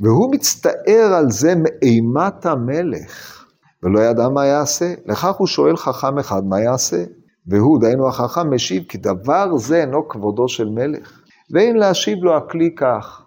והוא 0.00 0.34
מצטער 0.34 1.14
על 1.18 1.30
זה 1.30 1.54
מאימת 1.54 2.46
המלך. 2.46 3.41
ולא 3.82 4.00
ידע 4.00 4.28
מה 4.28 4.46
יעשה. 4.46 4.94
לכך 5.06 5.36
הוא 5.36 5.46
שואל 5.46 5.76
חכם 5.76 6.18
אחד 6.18 6.44
מה 6.44 6.60
יעשה. 6.60 7.04
והוא, 7.46 7.80
דהיינו 7.80 8.08
החכם, 8.08 8.54
משיב 8.54 8.82
כי 8.88 8.98
דבר 8.98 9.56
זה 9.56 9.80
אינו 9.80 10.08
כבודו 10.08 10.48
של 10.48 10.68
מלך. 10.68 11.20
ואין 11.50 11.76
להשיב 11.76 12.18
לו 12.22 12.36
הכלי 12.36 12.74
כך. 12.74 13.22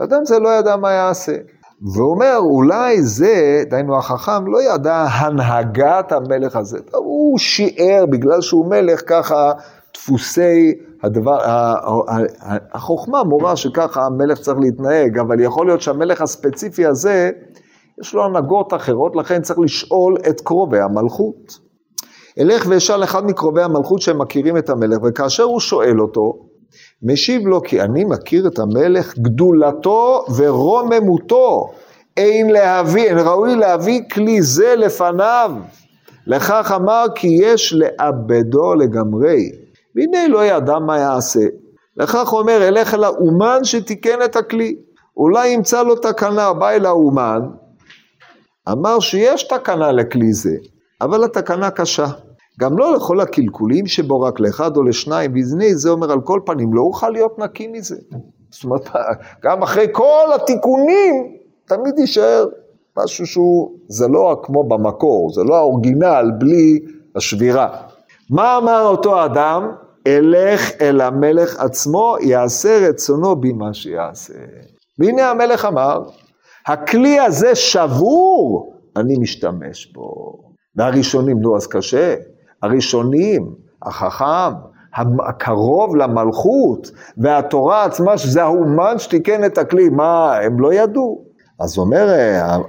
אדם 0.00 0.24
זה 0.24 0.38
לא 0.38 0.48
ידע 0.48 0.76
מה 0.76 0.92
יעשה. 0.92 1.36
והוא 1.82 2.10
אומר, 2.10 2.36
אולי 2.38 3.02
זה, 3.02 3.64
דהיינו 3.70 3.98
החכם, 3.98 4.46
לא 4.46 4.74
ידע 4.74 5.06
הנהגת 5.10 6.12
המלך 6.12 6.56
הזה. 6.56 6.78
הוא 6.94 7.38
שיער, 7.38 8.06
בגלל 8.06 8.40
שהוא 8.40 8.70
מלך, 8.70 9.02
ככה 9.06 9.52
דפוסי 9.94 10.74
הדבר, 11.02 11.38
החוכמה 12.72 13.24
מורה 13.24 13.56
שככה 13.56 14.06
המלך 14.06 14.38
צריך 14.38 14.58
להתנהג, 14.60 15.18
אבל 15.18 15.40
יכול 15.40 15.66
להיות 15.66 15.80
שהמלך 15.82 16.20
הספציפי 16.20 16.86
הזה, 16.86 17.30
יש 18.00 18.14
לו 18.14 18.24
הנהגות 18.24 18.74
אחרות, 18.74 19.16
לכן 19.16 19.42
צריך 19.42 19.58
לשאול 19.58 20.16
את 20.28 20.40
קרובי 20.40 20.80
המלכות. 20.80 21.58
אלך 22.40 22.66
ואשאל 22.68 23.04
אחד 23.04 23.26
מקרובי 23.26 23.62
המלכות 23.62 24.00
שהם 24.00 24.18
מכירים 24.18 24.56
את 24.56 24.70
המלך, 24.70 24.98
וכאשר 25.04 25.42
הוא 25.42 25.60
שואל 25.60 26.00
אותו, 26.00 26.32
משיב 27.02 27.46
לו 27.46 27.62
כי 27.62 27.80
אני 27.80 28.04
מכיר 28.04 28.46
את 28.46 28.58
המלך 28.58 29.18
גדולתו 29.18 30.24
ורוממותו, 30.36 31.70
אין 32.16 32.50
להביא, 32.50 33.04
אין 33.04 33.18
ראוי 33.18 33.56
להביא 33.56 34.02
כלי 34.12 34.42
זה 34.42 34.74
לפניו. 34.76 35.50
לכך 36.26 36.72
אמר 36.76 37.04
כי 37.14 37.28
יש 37.28 37.72
לאבדו 37.72 38.74
לגמרי. 38.74 39.50
והנה 39.96 40.28
לא 40.28 40.44
ידע 40.44 40.78
מה 40.78 40.98
יעשה. 40.98 41.44
לכך 41.96 42.32
אומר, 42.32 42.68
אלך 42.68 42.94
אל 42.94 43.04
האומן 43.04 43.64
שתיקן 43.64 44.22
את 44.24 44.36
הכלי. 44.36 44.76
אולי 45.16 45.48
ימצא 45.48 45.82
לו 45.82 45.96
תקנה, 45.96 46.52
בא 46.52 46.70
אל 46.70 46.86
האומן, 46.86 47.40
אמר 48.72 49.00
שיש 49.00 49.42
תקנה 49.42 49.92
לכלי 49.92 50.32
זה, 50.32 50.56
אבל 51.00 51.24
התקנה 51.24 51.70
קשה. 51.70 52.06
גם 52.60 52.78
לא 52.78 52.94
לכל 52.94 53.20
הקלקולים 53.20 53.86
שבו 53.86 54.20
רק 54.20 54.40
לאחד 54.40 54.76
או 54.76 54.82
לשניים, 54.82 55.32
והנה 55.32 55.74
זה 55.74 55.90
אומר 55.90 56.12
על 56.12 56.20
כל 56.20 56.40
פנים, 56.46 56.74
לא 56.74 56.82
אוכל 56.82 57.10
להיות 57.10 57.38
נקי 57.38 57.66
מזה. 57.66 57.96
זאת 58.50 58.64
אומרת, 58.64 58.88
גם 59.44 59.62
אחרי 59.62 59.86
כל 59.92 60.26
התיקונים, 60.34 61.36
תמיד 61.64 61.98
יישאר 61.98 62.46
משהו 62.98 63.26
שהוא, 63.26 63.70
זה 63.88 64.08
לא 64.08 64.40
כמו 64.42 64.64
במקור, 64.64 65.32
זה 65.32 65.42
לא 65.44 65.56
האורגינל 65.56 66.30
בלי 66.38 66.80
השבירה. 67.16 67.68
מה 68.30 68.56
אמר 68.56 68.82
אותו 68.82 69.24
אדם? 69.24 69.70
אלך 70.06 70.70
אל 70.80 71.00
המלך 71.00 71.60
עצמו, 71.60 72.16
יעשה 72.20 72.88
רצונו 72.88 73.36
במה 73.36 73.74
שיעשה. 73.74 74.34
והנה 74.98 75.30
המלך 75.30 75.64
אמר, 75.64 76.02
הכלי 76.66 77.20
הזה 77.20 77.54
שבור, 77.54 78.74
אני 78.96 79.18
משתמש 79.18 79.92
בו. 79.92 80.38
והראשונים, 80.76 81.40
נו 81.40 81.56
אז 81.56 81.66
קשה, 81.66 82.14
הראשונים, 82.62 83.54
החכם, 83.82 84.54
הקרוב 85.28 85.96
למלכות, 85.96 86.90
והתורה 87.18 87.84
עצמה, 87.84 88.18
שזה 88.18 88.42
האומן 88.42 88.98
שתיקן 88.98 89.44
את 89.44 89.58
הכלי, 89.58 89.88
מה, 89.88 90.36
הם 90.36 90.60
לא 90.60 90.72
ידעו? 90.72 91.24
אז 91.60 91.78
אומר, 91.78 92.06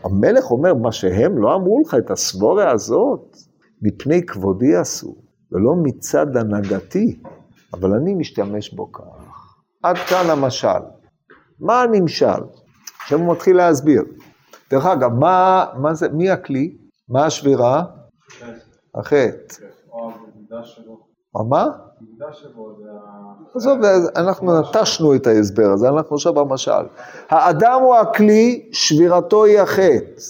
המלך 0.04 0.52
אומר, 0.52 0.74
מה 0.74 0.92
שהם 0.92 1.38
לא 1.38 1.56
אמרו 1.56 1.82
לך, 1.86 1.96
את 1.96 2.12
הסבורה 2.12 2.72
הזאת, 2.72 3.38
מפני 3.82 4.26
כבודי 4.26 4.76
עשו, 4.76 5.16
ולא 5.52 5.74
מצד 5.84 6.38
הנהגתי, 6.38 7.20
אבל 7.74 7.94
אני 7.94 8.14
משתמש 8.14 8.74
בו 8.74 8.92
כך. 8.92 9.04
עד 9.84 9.96
כאן 9.96 10.30
המשל. 10.30 10.84
מה 11.60 11.82
הנמשל? 11.82 12.42
עכשיו 13.08 13.20
הוא 13.20 13.32
מתחיל 13.32 13.58
להסביר. 13.58 14.04
דרך 14.72 14.86
אגב, 14.86 15.14
מה, 15.14 15.66
מה 15.78 15.94
זה, 15.94 16.10
מי 16.10 16.30
הכלי? 16.30 16.78
מה 17.10 17.26
השבירה? 17.26 17.84
החטא. 18.96 19.56
מה? 21.50 21.66
עזוב, 23.56 23.80
אנחנו 24.16 24.60
נטשנו 24.60 25.16
את 25.16 25.28
ההסבר 25.28 25.72
הזה, 25.74 25.90
אנחנו 25.90 26.16
עכשיו 26.16 26.34
במשל. 26.34 26.72
האדם 27.30 27.82
הוא 27.82 27.96
הכלי, 27.96 28.70
שבירתו 28.72 29.44
היא 29.44 29.60
החטא. 29.60 30.22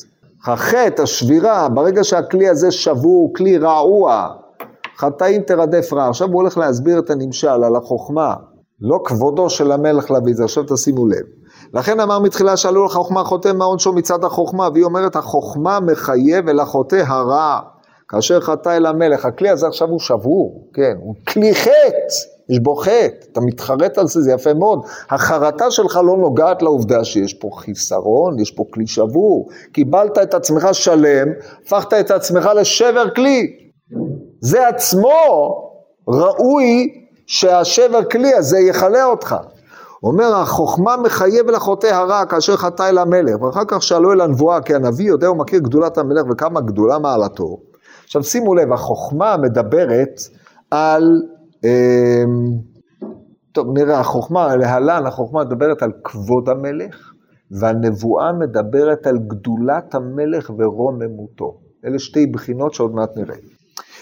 החטא, 0.48 1.02
השבירה, 1.02 1.70
ברגע 1.70 2.04
שהכלי 2.04 2.50
הזה 2.50 2.72
שבור, 2.72 3.34
כלי 3.36 3.58
רעוע, 3.58 4.28
חטאים 4.98 5.42
תרדף 5.42 5.94
רע. 5.94 6.10
עכשיו 6.10 6.28
הוא 6.28 6.36
הולך 6.36 6.58
להסביר 6.58 7.00
את 7.00 7.10
הנמשל 7.10 7.64
על 7.64 7.76
החוכמה. 7.76 8.36
לא 8.82 9.00
כבודו 9.06 9.50
של 9.50 9.72
המלך 9.72 10.12
להביא 10.12 10.32
את 10.32 10.38
זה, 10.38 10.44
עכשיו 10.44 10.64
תשימו 10.64 11.08
לב. 11.08 11.26
לכן 11.74 12.00
אמר 12.00 12.20
מתחילה 12.20 12.58
שאלו 12.58 12.86
לך 12.86 12.92
חוכמה 12.92 13.24
חוטא 13.24 13.52
מה 13.54 13.66
עונשו 13.66 13.94
מצד 13.94 14.24
החוכמה, 14.24 14.70
והיא 14.74 14.84
אומרת 14.84 15.16
החוכמה 15.16 15.80
מחייב 15.80 16.50
אל 16.50 16.60
החוטא 16.60 17.04
הרע. 17.08 17.60
כאשר 18.10 18.42
חטא 18.42 18.70
אל 18.70 18.86
המלך, 18.86 19.26
הכלי 19.26 19.50
הזה 19.50 19.68
עכשיו 19.68 19.88
הוא 19.88 20.00
שבור, 20.00 20.68
כן, 20.74 20.94
הוא 21.00 21.16
כלי 21.28 21.56
חטא, 21.56 22.16
יש 22.50 22.60
בו 22.60 22.76
חטא, 22.76 23.26
אתה 23.32 23.42
מתחרט 23.42 23.98
על 23.98 24.08
זה, 24.08 24.22
זה 24.22 24.32
יפה 24.32 24.54
מאוד. 24.54 24.80
החרטה 25.10 25.72
שלך 25.72 26.00
לא 26.06 26.18
נוגעת 26.18 26.62
לעובדה 26.62 27.04
שיש 27.04 27.34
פה 27.34 27.50
חיסרון, 27.58 28.40
יש 28.40 28.52
פה 28.52 28.64
כלי 28.74 28.88
שבור. 28.88 29.50
קיבלת 29.72 30.18
את 30.18 30.34
עצמך 30.34 30.68
שלם, 30.72 31.28
הפכת 31.66 31.94
את 31.94 32.12
עצמך 32.12 32.50
לשבר 32.56 33.10
כלי. 33.16 33.48
זה 34.42 34.68
עצמו 34.68 35.10
ראוי 36.08 36.88
שהשבר 37.28 38.04
כלי 38.04 38.34
הזה 38.34 38.60
יכלה 38.60 39.06
אותך. 39.06 39.36
אומר, 40.04 40.36
החוכמה 40.36 40.98
מחייב 40.98 41.50
לחוטא 41.50 41.88
הרע 41.88 42.26
כאשר 42.26 42.56
חטא 42.56 42.90
אל 42.90 42.98
המלך, 42.98 43.42
ואחר 43.42 43.64
כך 43.68 43.84
שאלו 43.84 44.14
אל 44.14 44.22
הנבואה, 44.22 44.62
כי 44.62 44.76
הנביא 44.76 45.08
יודע 45.08 45.32
ומכיר 45.32 45.60
גדולת 45.60 45.98
המלך 45.98 46.24
וכמה 46.32 46.62
גדולה 46.62 47.00
מעלתו. 47.00 47.58
עכשיו 48.04 48.24
שימו 48.24 48.56
לב, 48.56 48.74
החוכמה 48.74 49.38
מדברת 49.38 50.20
על, 50.72 51.22
אה, 51.66 52.24
טוב 53.52 53.68
נראה, 53.78 54.00
החוכמה, 54.00 54.56
להלן 54.56 55.06
החוכמה 55.06 55.44
מדברת 55.44 55.84
על 55.84 55.92
כבוד 56.04 56.50
המלך, 56.50 57.14
והנבואה 57.52 58.34
מדברת 58.34 59.08
על 59.08 59.18
גדולת 59.18 59.96
המלך 59.96 60.52
ורוממותו. 60.58 61.60
אלה 61.86 62.00
שתי 62.00 62.28
בחינות 62.28 62.74
שעוד 62.74 62.96
מעט 62.96 63.18
נראה. 63.18 63.36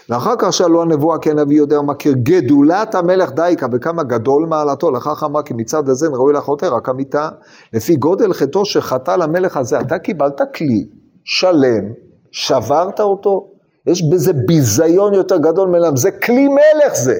ואחר 0.09 0.33
כך 0.39 0.53
שאלו 0.53 0.81
הנבואה 0.81 1.19
כי 1.19 1.31
הנביא 1.31 1.57
יודע 1.57 1.79
ומכיר 1.79 2.13
גדולת 2.23 2.95
המלך 2.95 3.31
דייקה 3.31 3.67
וכמה 3.71 4.03
גדול 4.03 4.45
מעלתו, 4.45 4.91
לכך 4.91 5.23
אמרה 5.23 5.43
כי 5.43 5.53
מצד 5.53 5.89
הזה 5.89 6.07
ראוי 6.07 6.33
לחוטא 6.33 6.65
רק 6.65 6.89
המיתה. 6.89 7.29
לפי 7.73 7.95
גודל 7.95 8.33
חטאו 8.33 8.65
שחטא 8.65 9.11
למלך 9.11 9.57
הזה, 9.57 9.79
אתה 9.79 9.99
קיבלת 9.99 10.41
כלי 10.55 10.87
שלם, 11.23 11.91
שברת 12.31 12.99
אותו, 12.99 13.51
יש 13.87 14.01
בזה 14.11 14.33
ביזיון 14.33 15.13
יותר 15.13 15.37
גדול 15.37 15.69
מלם, 15.69 15.95
זה 15.95 16.11
כלי 16.11 16.47
מלך 16.47 16.93
זה. 16.93 17.15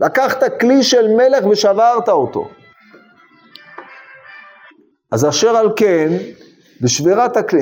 לקחת 0.00 0.60
כלי 0.60 0.82
של 0.82 1.08
מלך 1.08 1.46
ושברת 1.50 2.08
אותו. 2.08 2.48
אז 5.12 5.28
אשר 5.28 5.56
על 5.56 5.72
כן, 5.76 6.12
בשבירת 6.80 7.36
הכלי, 7.36 7.60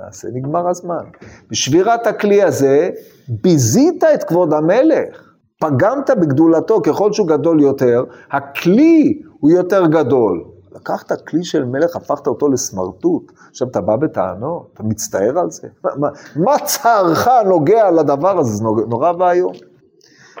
נעשה, 0.00 0.28
נגמר 0.32 0.68
הזמן. 0.68 1.04
בשבירת 1.50 2.06
הכלי 2.06 2.42
הזה, 2.42 2.90
ביזית 3.28 4.04
את 4.04 4.24
כבוד 4.24 4.52
המלך. 4.52 5.32
פגמת 5.60 6.10
בגדולתו 6.10 6.80
ככל 6.82 7.12
שהוא 7.12 7.28
גדול 7.28 7.60
יותר, 7.60 8.04
הכלי 8.30 9.22
הוא 9.40 9.50
יותר 9.50 9.86
גדול. 9.86 10.44
לקחת 10.74 11.12
כלי 11.26 11.44
של 11.44 11.64
מלך, 11.64 11.96
הפכת 11.96 12.26
אותו 12.26 12.48
לסמרטוט, 12.48 13.32
עכשיו 13.50 13.68
אתה 13.68 13.80
בא 13.80 13.96
בטענות, 13.96 14.70
אתה 14.74 14.82
מצטער 14.82 15.38
על 15.38 15.50
זה? 15.50 15.68
מה, 15.84 15.90
מה, 15.96 16.08
מה 16.36 16.58
צערך 16.64 17.28
נוגע 17.46 17.90
לדבר 17.90 18.38
הזה? 18.38 18.56
זה 18.56 18.64
נורא 18.64 19.12
ואיום. 19.18 19.52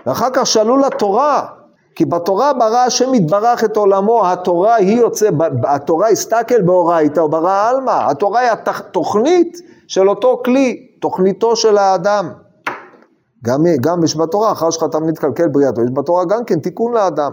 ואחר 0.06 0.28
כך 0.32 0.46
שאלו 0.46 0.76
לתורה, 0.76 1.46
כי 1.96 2.04
בתורה 2.04 2.52
ברא 2.52 2.78
השם 2.78 3.14
יתברך 3.14 3.64
את 3.64 3.76
עולמו, 3.76 4.26
התורה 4.26 4.74
היא 4.74 5.00
יוצא, 5.00 5.28
התורה 5.64 6.08
הסתכל 6.08 6.62
באורייתא 6.62 7.20
או 7.20 7.28
ברא 7.28 7.68
עלמא, 7.68 8.10
התורה 8.10 8.40
היא 8.40 8.50
התוכנית 8.50 9.58
של 9.88 10.08
אותו 10.08 10.42
כלי, 10.44 10.86
תוכניתו 11.00 11.56
של 11.56 11.78
האדם. 11.78 12.28
גם, 13.44 13.60
גם 13.80 14.04
יש 14.04 14.16
בתורה, 14.16 14.52
אחר 14.52 14.70
שחתם 14.70 15.06
מתקלקל 15.06 15.48
בריאתו, 15.48 15.82
יש 15.82 15.90
בתורה 15.92 16.24
גם 16.24 16.44
כן 16.44 16.60
תיקון 16.60 16.94
לאדם. 16.94 17.32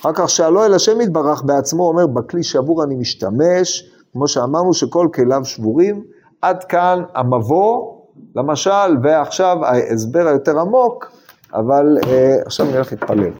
אחר 0.00 0.12
כך 0.14 0.28
שאלו 0.28 0.64
אל 0.64 0.74
השם 0.74 1.00
יתברך 1.00 1.42
בעצמו, 1.42 1.88
אומר, 1.88 2.06
בכלי 2.06 2.42
שבור 2.42 2.84
אני 2.84 2.94
משתמש, 2.94 3.90
כמו 4.12 4.28
שאמרנו 4.28 4.74
שכל 4.74 5.08
כליו 5.14 5.44
שבורים, 5.44 6.02
עד 6.42 6.64
כאן 6.64 7.02
המבוא, 7.14 7.94
למשל, 8.36 8.96
ועכשיו 9.02 9.56
ההסבר 9.64 10.26
היותר 10.26 10.60
עמוק, 10.60 11.10
אבל 11.54 11.98
אה, 12.06 12.36
עכשיו 12.46 12.66
נלך 12.66 12.92
להתפלל. 12.92 13.30